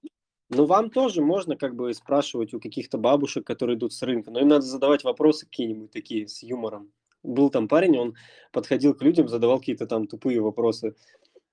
[0.51, 4.41] Ну, вам тоже можно как бы спрашивать у каких-то бабушек, которые идут с рынка, но
[4.41, 6.93] им надо задавать вопросы какие-нибудь такие с юмором.
[7.23, 8.15] Был там парень, он
[8.53, 10.95] подходил к людям, задавал какие-то там тупые вопросы,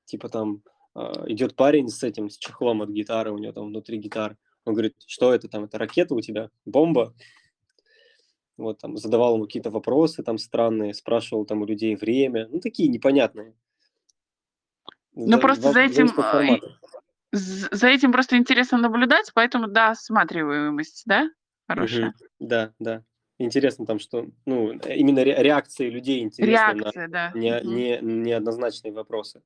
[0.06, 0.64] типа там
[0.96, 4.38] а, идет парень с этим, с чехлом от гитары, у него там внутри гитар.
[4.66, 7.14] Он говорит, что это там, это ракета у тебя, бомба?
[8.58, 12.90] Вот там задавал ему какие-то вопросы там странные, спрашивал там у людей время, ну такие
[12.90, 13.54] непонятные.
[15.14, 16.60] Ну, За- просто за этим, а,
[17.32, 21.30] За этим просто интересно наблюдать, поэтому, да, осматриваемость, да,
[21.68, 22.06] хорошая.
[22.06, 22.14] Мгм.
[22.40, 23.04] Да, да.
[23.40, 27.32] Интересно там, что, ну, э, именно ре- реакции людей интересны на Реакция, да.
[27.36, 27.76] не, Мгм.
[27.76, 29.44] не, неоднозначные вопросы.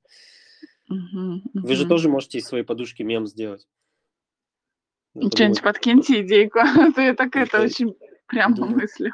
[0.88, 3.68] Мгм, Вы же тоже можете из своей подушки мем сделать.
[5.14, 7.96] Надо Что-нибудь подкиньте идейку, а то я так это Я очень
[8.28, 8.78] прямо думаю.
[8.78, 9.14] мыслю.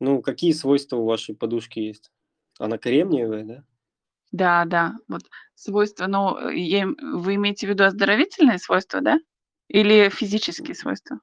[0.00, 2.10] Ну, какие свойства у вашей подушки есть?
[2.58, 3.64] Она кремниевая, да?
[4.32, 5.22] Да, да, вот
[5.54, 9.20] свойства, ну, э, я вы имеете в виду оздоровительные свойства, да?
[9.72, 11.18] Или физические свойства?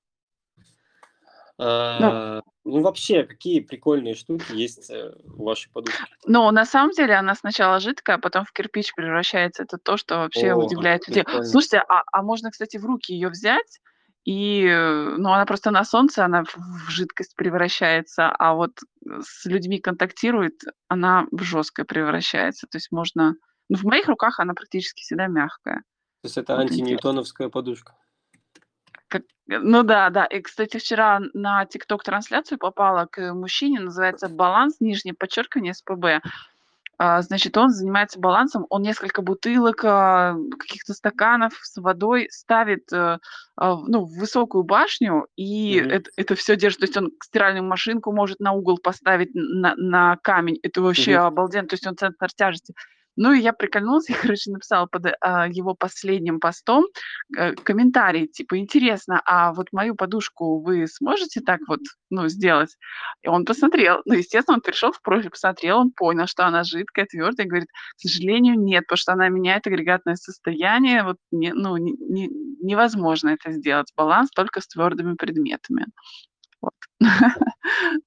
[1.59, 6.01] А, ну, вообще, какие прикольные штуки есть э, у вашей подушки?
[6.25, 9.63] Ну, на самом деле она сначала жидкая, а потом в кирпич превращается.
[9.63, 11.23] Это то, что вообще О, удивляет людей.
[11.23, 11.45] прикольно.
[11.45, 13.79] Слушайте, а, а можно, кстати, в руки ее взять,
[14.25, 18.71] и, э, ну, она просто на солнце, она в, жидкость превращается, а вот
[19.05, 20.55] с людьми контактирует,
[20.87, 22.67] она в жесткое превращается.
[22.67, 23.35] То есть можно...
[23.69, 25.83] Ну, в моих руках она практически всегда мягкая.
[26.21, 27.95] То есть это Вот антиньютоновская подушка.
[29.09, 30.25] Как- Ну да, да.
[30.25, 36.21] И, кстати, вчера на ТикТок трансляцию попала к мужчине, называется «Баланс, нижнее подчеркивание, СПБ».
[37.01, 43.19] А, Значит, он занимается балансом, он несколько бутылок, а, каких-то стаканов с водой ставит э,
[43.55, 45.91] а, ну, в высокую башню, и Мгм.
[45.91, 46.79] это, это все держит.
[46.81, 50.59] То есть он стиральную машинку может на угол поставить, на, на камень.
[50.61, 51.27] Это вообще Мгм.
[51.27, 51.67] обалденно.
[51.69, 52.73] То есть он центр тяжести.
[53.21, 56.85] Ну и я прикольнулась, я, короче, написала под а, его последним постом
[57.37, 62.77] э, комментарий, типа, интересно, а вот мою подушку вы сможете так вот, ну, сделать?
[63.21, 67.05] И он посмотрел, ну, естественно, он перешел в профиль, посмотрел, он понял, что она жидкая,
[67.07, 67.67] твердая, и говорит,
[67.97, 72.29] к сожалению, нет, потому что она меняет агрегатное состояние, вот, не, ну, не- не-
[72.61, 75.87] невозможно это сделать, баланс только с твердыми предметами.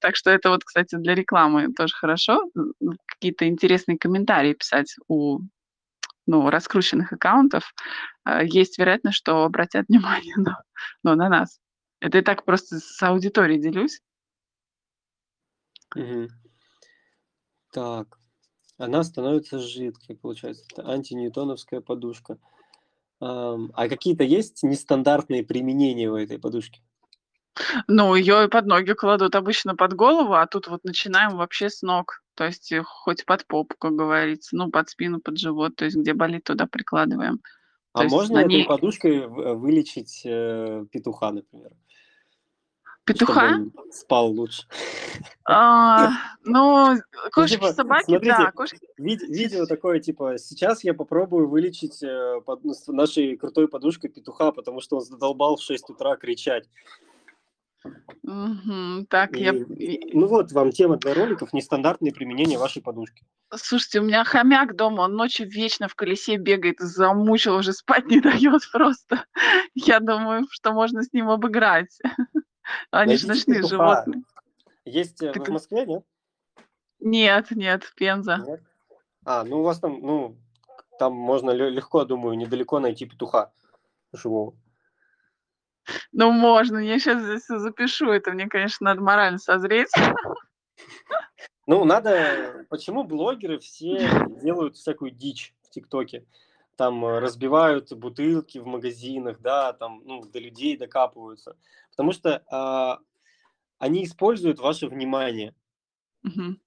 [0.00, 5.40] Так что это вот, кстати, для рекламы тоже хорошо, м, какие-то интересные комментарии писать у
[6.26, 7.74] ну, раскрученных аккаунтов,
[8.24, 10.62] а, есть вероятность, что обратят внимание на,
[11.02, 11.58] ну, на нас.
[12.00, 14.00] Это я так просто с аудиторией делюсь.
[15.96, 16.28] Мгм.
[17.72, 18.18] Так,
[18.78, 20.64] она становится жидкой, получается.
[20.72, 22.38] Это антиньютоновская подушка.
[23.20, 26.82] А какие-то есть нестандартные применения у этой подушки?
[27.86, 31.82] Ну, ее и под ноги кладут обычно под голову, а тут вот начинаем вообще с
[31.82, 32.22] ног.
[32.34, 35.96] То есть э, хоть под попу, как говорится, ну, под спину, под живот, то есть
[35.96, 37.40] где болит, туда прикладываем.
[37.92, 41.72] А можно этой ней подушкой в- вылечить э, петуха, например,
[43.04, 43.58] петуха,
[43.90, 44.66] спал лучше?
[45.44, 46.12] а,
[46.44, 46.96] ну,
[47.32, 48.88] кошки, типа, собаки, да, смотрите, кошки.
[48.96, 54.52] Вид- видео такое, типа, сейчас я попробую вылечить э, под- ну, нашей крутой подушкой петуха,
[54.52, 56.68] потому что он задолбал в 6 утра кричать.
[58.22, 59.52] Мгм, так, я...
[59.52, 63.24] И, и- ну вот вам тема для роликов «Нестандартные применения вашей подушки».
[63.54, 68.20] Слушайте, у меня хомяк дома, он ночью вечно в колесе бегает, замучил, уже спать не
[68.20, 69.24] дает просто.
[69.74, 71.98] Я думаю, что можно с ним обыграть.
[72.90, 74.22] Они же ночные животные.
[74.84, 75.48] Есть э, в Петух.
[75.48, 76.04] Москве, нет?
[77.00, 78.38] Нет, нет, Пенза.
[78.46, 78.62] Нет?
[79.24, 80.36] А, ну у вас там, ну,
[80.98, 83.52] там можно легко, думаю, недалеко найти петуха
[84.12, 84.54] живого.
[86.12, 89.92] Ну, можно, я сейчас здесь запишу, это мне, конечно, надо морально созреть.
[91.66, 92.66] Ну, надо...
[92.70, 96.26] Почему блогеры все делают всякую дичь в ТикТоке?
[96.76, 101.56] Там э, разбивают бутылки в магазинах, да, там, ну, до людей докапываются.
[101.90, 102.98] Потому что а,
[103.78, 105.54] они используют ваше внимание.
[106.22, 106.60] Мгм.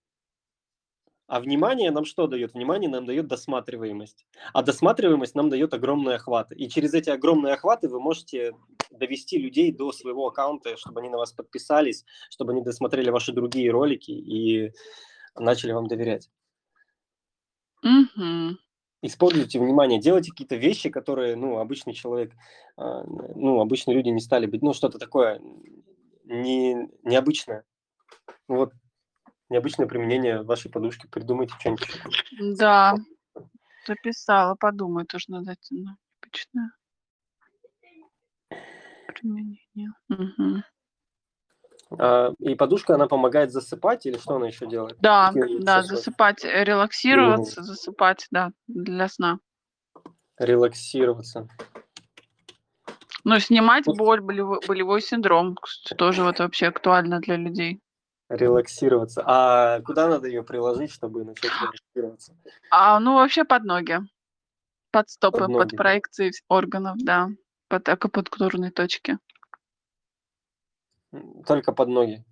[1.27, 2.53] А внимание нам что дает?
[2.53, 4.27] Внимание нам дает досматриваемость.
[4.53, 6.55] А досматриваемость нам дает огромные охваты.
[6.55, 8.53] И через эти огромные охваты вы можете
[8.91, 13.71] довести людей до своего аккаунта, чтобы они на вас подписались, чтобы они досмотрели ваши другие
[13.71, 14.71] ролики и
[15.35, 16.29] начали вам доверять.
[17.81, 18.59] Мгм.
[19.01, 22.33] Используйте внимание, делайте какие-то вещи, которые, ну, обычный человек,
[22.77, 25.39] а, ну, обычные люди не стали быть, ну, что-то такое
[26.23, 27.63] не, необычное.
[28.47, 28.73] Вот,
[29.49, 32.57] необычное применение вашей подушки, придумайте что-нибудь.
[32.57, 32.95] Да.
[33.87, 35.85] Записала, подумаю тоже над этим.
[35.85, 36.71] да, Почитаю.
[39.07, 39.91] Применение.
[40.09, 40.63] Мгм.
[41.99, 44.97] А, и подушка, она помогает засыпать или что она еще делает?
[44.99, 49.39] Да, Какие да, засыпать, э, релаксироваться, засыпать, да, для сна.
[50.37, 51.47] Релаксироваться.
[53.23, 55.57] Ну, снимать боль, болевой, болевой синдром,
[55.97, 57.81] тоже вот вообще актуально для людей.
[58.29, 59.23] Релаксироваться.
[59.25, 62.35] А куда надо ее приложить, чтобы начать релаксироваться?
[62.71, 63.99] А, ну, вообще под ноги,
[64.91, 65.75] под стопы, Под под, ноги.
[65.75, 67.29] проекции вс- органов, да,
[67.67, 69.19] под акупунктурные точки.
[71.45, 72.25] Только под ноги.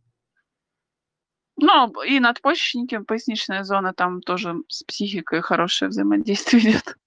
[1.58, 6.98] Ну, и надпочечники, поясничная зона, там тоже с психикой хорошее взаимодействие идет.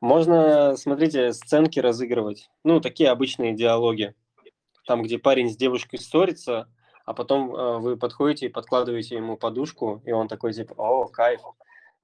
[0.00, 2.48] Можно, смотрите, сценки разыгрывать.
[2.64, 4.14] Ну, такие обычные диалоги.
[4.86, 6.70] Там, где парень с девушкой ссорится,
[7.06, 11.40] а потом э, вы подходите и подкладываете ему подушку, и он такой типа, о, кайф,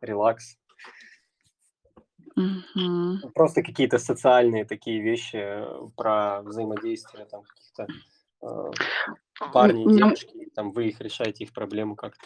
[0.00, 0.56] релакс.
[2.36, 3.20] Мгм.
[3.34, 7.88] Просто какие-то социальные такие вещи э, про взаимодействие там каких-то
[8.42, 8.70] э,
[9.52, 12.24] парней девушки, там вы их решаете, их проблему как-то.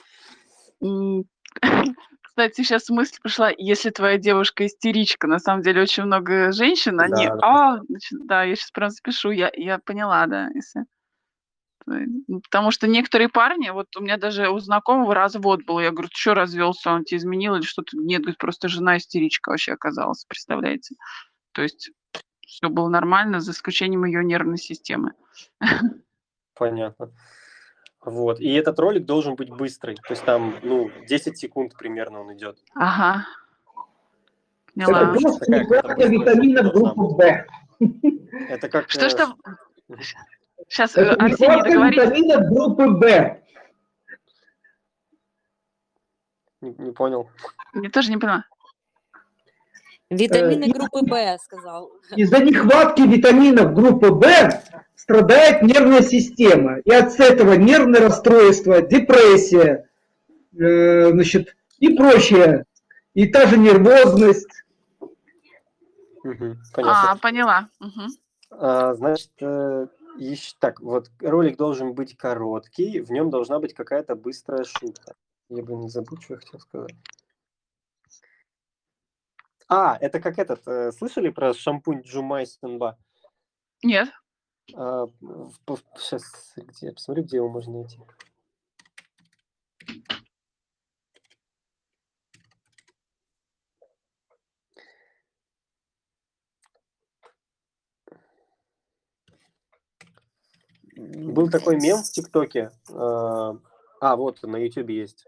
[0.83, 1.25] м,
[2.23, 7.27] Кстати, сейчас мысль пришла, если твоя девушка истеричка, на самом деле очень много женщин, они,
[7.27, 7.41] Да, да.
[7.41, 10.85] а, да, я сейчас прям запишу, я, я поняла, да, если...
[11.87, 16.17] Потому что некоторые парни, вот у меня даже у знакомого развод был, я говорю, ты
[16.17, 17.97] что развелся, он тебе изменил или что-то?
[17.97, 20.97] Нет, говорит, просто жена истеричка вообще оказалась, представляете?
[21.53, 21.91] То есть
[22.47, 25.13] все было нормально, за исключением ее нервной системы.
[26.55, 27.13] Понятно.
[28.05, 28.41] Вот.
[28.41, 29.97] И этот ролик должен быть быстрый.
[29.97, 32.59] То есть там, ну, 10 секунд примерно он идет.
[32.75, 33.27] Ага.
[34.77, 35.07] Это Поняла.
[35.13, 37.47] просто Такая нехватка какая-то витаминов группы В.
[38.49, 38.91] Это как...
[38.91, 39.37] Что э, ж там?
[39.89, 39.99] Мгм.
[40.69, 43.37] Сейчас, Это Арсений, витаминов группы В.
[46.61, 47.31] Не, не понял.
[47.75, 48.45] Я тоже не поняла.
[50.11, 51.91] Витамины и- группы Б, сказал.
[52.15, 54.25] Из-за нехватки витаминов группы В
[54.95, 56.79] страдает нервная система.
[56.81, 59.89] И от этого нервное расстройство, депрессия,
[60.59, 62.65] э, значит, и прочее.
[63.15, 64.65] И та же нервозность.
[66.23, 67.13] Понятно.
[67.13, 67.69] А, поняла.
[67.81, 68.09] Мгм.
[68.51, 69.31] А, значит,
[70.19, 75.15] ещё- так, вот ролик должен быть короткий, в нем должна быть какая-то быстрая шутка.
[75.49, 76.95] Я бы не забыл, что я хотел сказать.
[79.69, 82.99] А, это как этот, э, слышали про шампунь Джумай Стенба?
[83.83, 84.11] Нет.
[85.99, 86.25] сейчас,
[86.57, 87.99] где, посмотрю, где его можно найти.
[101.15, 102.71] Был такой мем в ТикТоке.
[102.89, 102.93] э,
[104.01, 105.27] А, вот на Ютубе есть.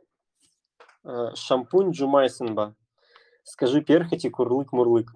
[1.04, 2.74] Э, Шампунь Джумайсенба.
[3.44, 5.08] Скажи перхоти курлык-мурлык.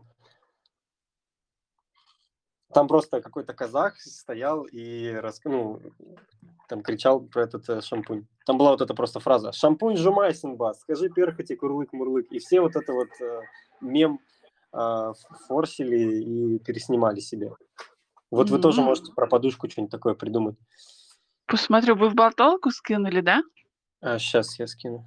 [2.72, 5.40] Там просто какой-то казах стоял и рас...
[5.44, 5.80] ну,
[6.68, 8.26] там кричал про этот э, шампунь.
[8.46, 12.28] Там была вот эта просто фраза «Шампунь Жумайсенба, скажи перхоти курлык-мурлык».
[12.30, 13.40] И все вот это вот э,
[13.82, 14.20] мем
[14.72, 15.12] э,
[15.46, 17.53] форсили и переснимали себе.
[18.33, 20.57] Вот вы тоже можете про подушку что-нибудь такое придумать.
[21.46, 23.42] Посмотрю, вы в болталку скинули, да?
[24.18, 25.04] сейчас я скину.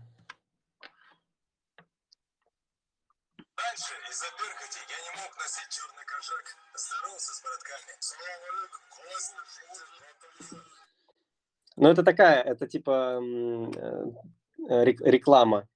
[3.57, 6.55] Раньше из-за перхоти я не мог носить черный кожак.
[6.75, 7.93] Здоровался с братками.
[8.59, 9.41] Алейкум, классно,
[11.77, 13.19] Ну, это такая, это типа
[14.69, 15.67] э, рек- реклама.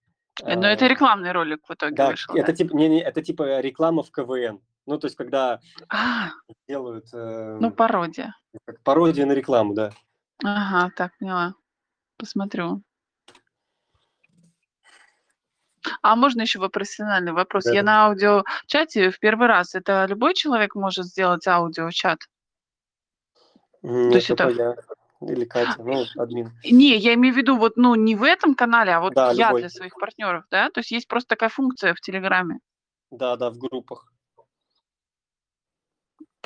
[0.44, 2.36] Э, Но это Э, рекламный ролик в итоге Да, вышел.
[2.36, 2.54] это да?
[2.54, 4.62] типа, не, не, это типа реклама в КВН.
[4.90, 5.60] Ну, то есть, когда
[5.90, 6.30] А,
[6.68, 8.36] делают э, ну, пародия.
[8.66, 9.92] как пародия на рекламу, да.
[10.44, 11.54] Ага, так, поняла.
[12.18, 12.82] Посмотрю.
[16.02, 17.68] А можно еще вопросительный вопрос?
[17.68, 17.84] Я Да-да.
[17.84, 19.76] на аудиочате в первый раз.
[19.76, 22.22] Это любой человек может сделать аудиочат?
[23.84, 24.76] Нет, есть это это-
[25.22, 25.28] я.
[25.32, 26.52] Или Катя, ну, админ.
[26.66, 29.50] Не, я имею в виду вот, ну, не в этом канале, а вот Да, я
[29.50, 29.62] любой.
[29.62, 30.72] для своих партнеров, да?
[30.72, 32.58] То есть есть просто такая функция в Телеграме.
[33.12, 34.12] Да, да, в группах.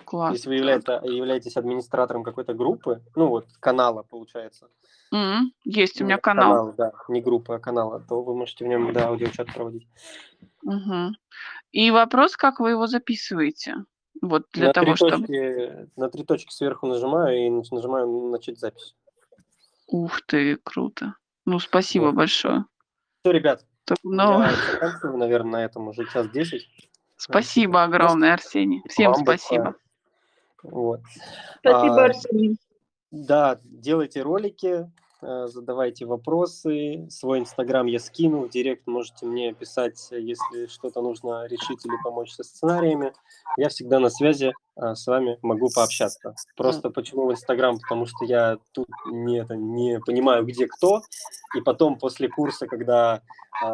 [0.04, 0.34] Класс.
[0.34, 4.70] Если вы являете- являетесь администратором какой-то группы, ну, вот, канала, получается.
[5.12, 6.50] М, Есть у меня канал.
[6.52, 9.88] канала, да, не группы, а канала, то вы можете в нем, да, аудиочат проводить.
[10.64, 11.16] Мгм.
[11.72, 13.76] И вопрос, как вы его записываете?
[14.22, 15.18] Вот для на, того, три чтобы...
[15.28, 18.96] точки, на три точки сверху нажимаю и нажимаю начать запись.
[19.88, 21.16] Ух ты, круто.
[21.46, 22.16] Ну, спасибо Вот.
[22.16, 22.66] большое.
[23.24, 24.54] Все, ребят, Так, ну, я
[25.04, 26.68] наверное, на этом уже час десять.
[27.18, 28.82] спасибо огромное, Арсений.
[28.88, 29.76] Всем спасибо.
[30.64, 31.02] Вот.
[31.60, 32.58] Спасибо, А, Арсений.
[33.12, 34.90] Да, делайте ролики,
[35.22, 37.08] э, задавайте вопросы.
[37.10, 42.32] Свой инстаграм я скину, в директ можете мне писать, если что-то нужно решить или помочь
[42.32, 43.14] со сценариями.
[43.56, 46.36] Я всегда на связи э, с вами, могу пообщаться.
[46.56, 47.78] Просто почему в инстаграм?
[47.78, 51.04] Потому что я тут не, это, не понимаю, где кто,
[51.56, 53.22] и потом после курса, когда
[53.64, 53.68] э,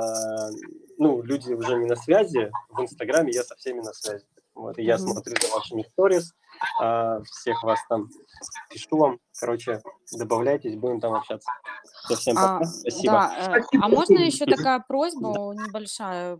[0.98, 4.26] ну, люди уже не на связи, в инстаграме я со всеми на связи.
[4.54, 5.14] Вот, и я Мгм.
[5.14, 6.34] смотрю за вашими сторис,
[7.26, 8.10] всех вас там
[8.70, 9.20] пишу вам.
[9.40, 9.82] Короче,
[10.12, 11.50] добавляйтесь, будем там общаться.
[12.16, 13.14] Всем А, пока, спасибо.
[13.14, 16.40] да, э, Спасибо, а можно еще такая просьба небольшая?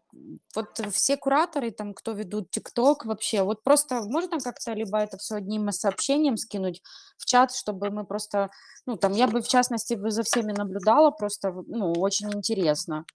[0.56, 5.36] Вот все кураторы, там, кто ведут ТикТок вообще, вот просто можно как-то либо это все
[5.36, 6.82] одним сообщением скинуть
[7.18, 8.50] в чат, чтобы мы просто,
[8.86, 13.06] ну, там, я бы в частности бы за всеми наблюдала, просто, ну, очень интересно.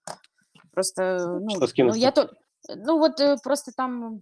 [0.73, 2.31] Просто, ну, Что ну, я то,
[2.69, 4.21] ну, вот э, просто там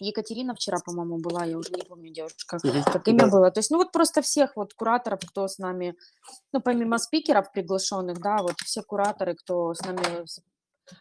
[0.00, 2.82] Екатерина вчера, по-моему, была, я уже не помню, девушка, Мгм.
[2.84, 3.50] как имя было.
[3.50, 5.94] То есть, ну вот просто всех вот кураторов, кто с нами,
[6.52, 10.24] ну помимо спикеров приглашенных, да, вот все кураторы, кто с нами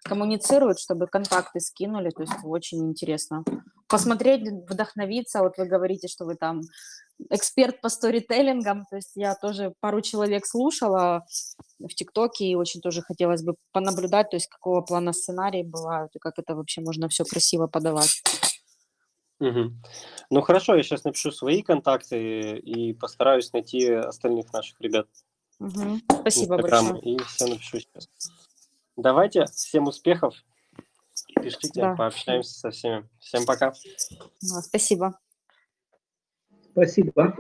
[0.03, 3.44] коммуницирует, чтобы контакты скинули, то есть очень интересно
[3.88, 5.40] посмотреть, вдохновиться.
[5.41, 6.61] Вот вы говорите, что вы там
[7.30, 11.26] эксперт по сторителлингам, то есть я тоже пару человек слушала
[11.80, 16.20] в ТикТоке и очень тоже хотелось бы понаблюдать, то есть какого плана сценарии бывают и
[16.20, 18.24] как это вообще можно все красиво подавать.
[19.44, 19.78] Мгм.
[20.30, 25.06] Ну хорошо, я сейчас напишу свои контакты и постараюсь найти остальных наших ребят
[25.60, 27.02] в Спасибо Инстаграм, большое.
[27.15, 28.07] и все напишу сейчас.
[28.95, 30.34] Давайте, всем успехов,
[31.41, 31.95] пишите, Да.
[31.98, 33.10] пообщаемся со всеми.
[33.20, 33.74] Всем пока.
[34.41, 35.20] Да, спасибо.
[36.72, 37.36] Спасибо.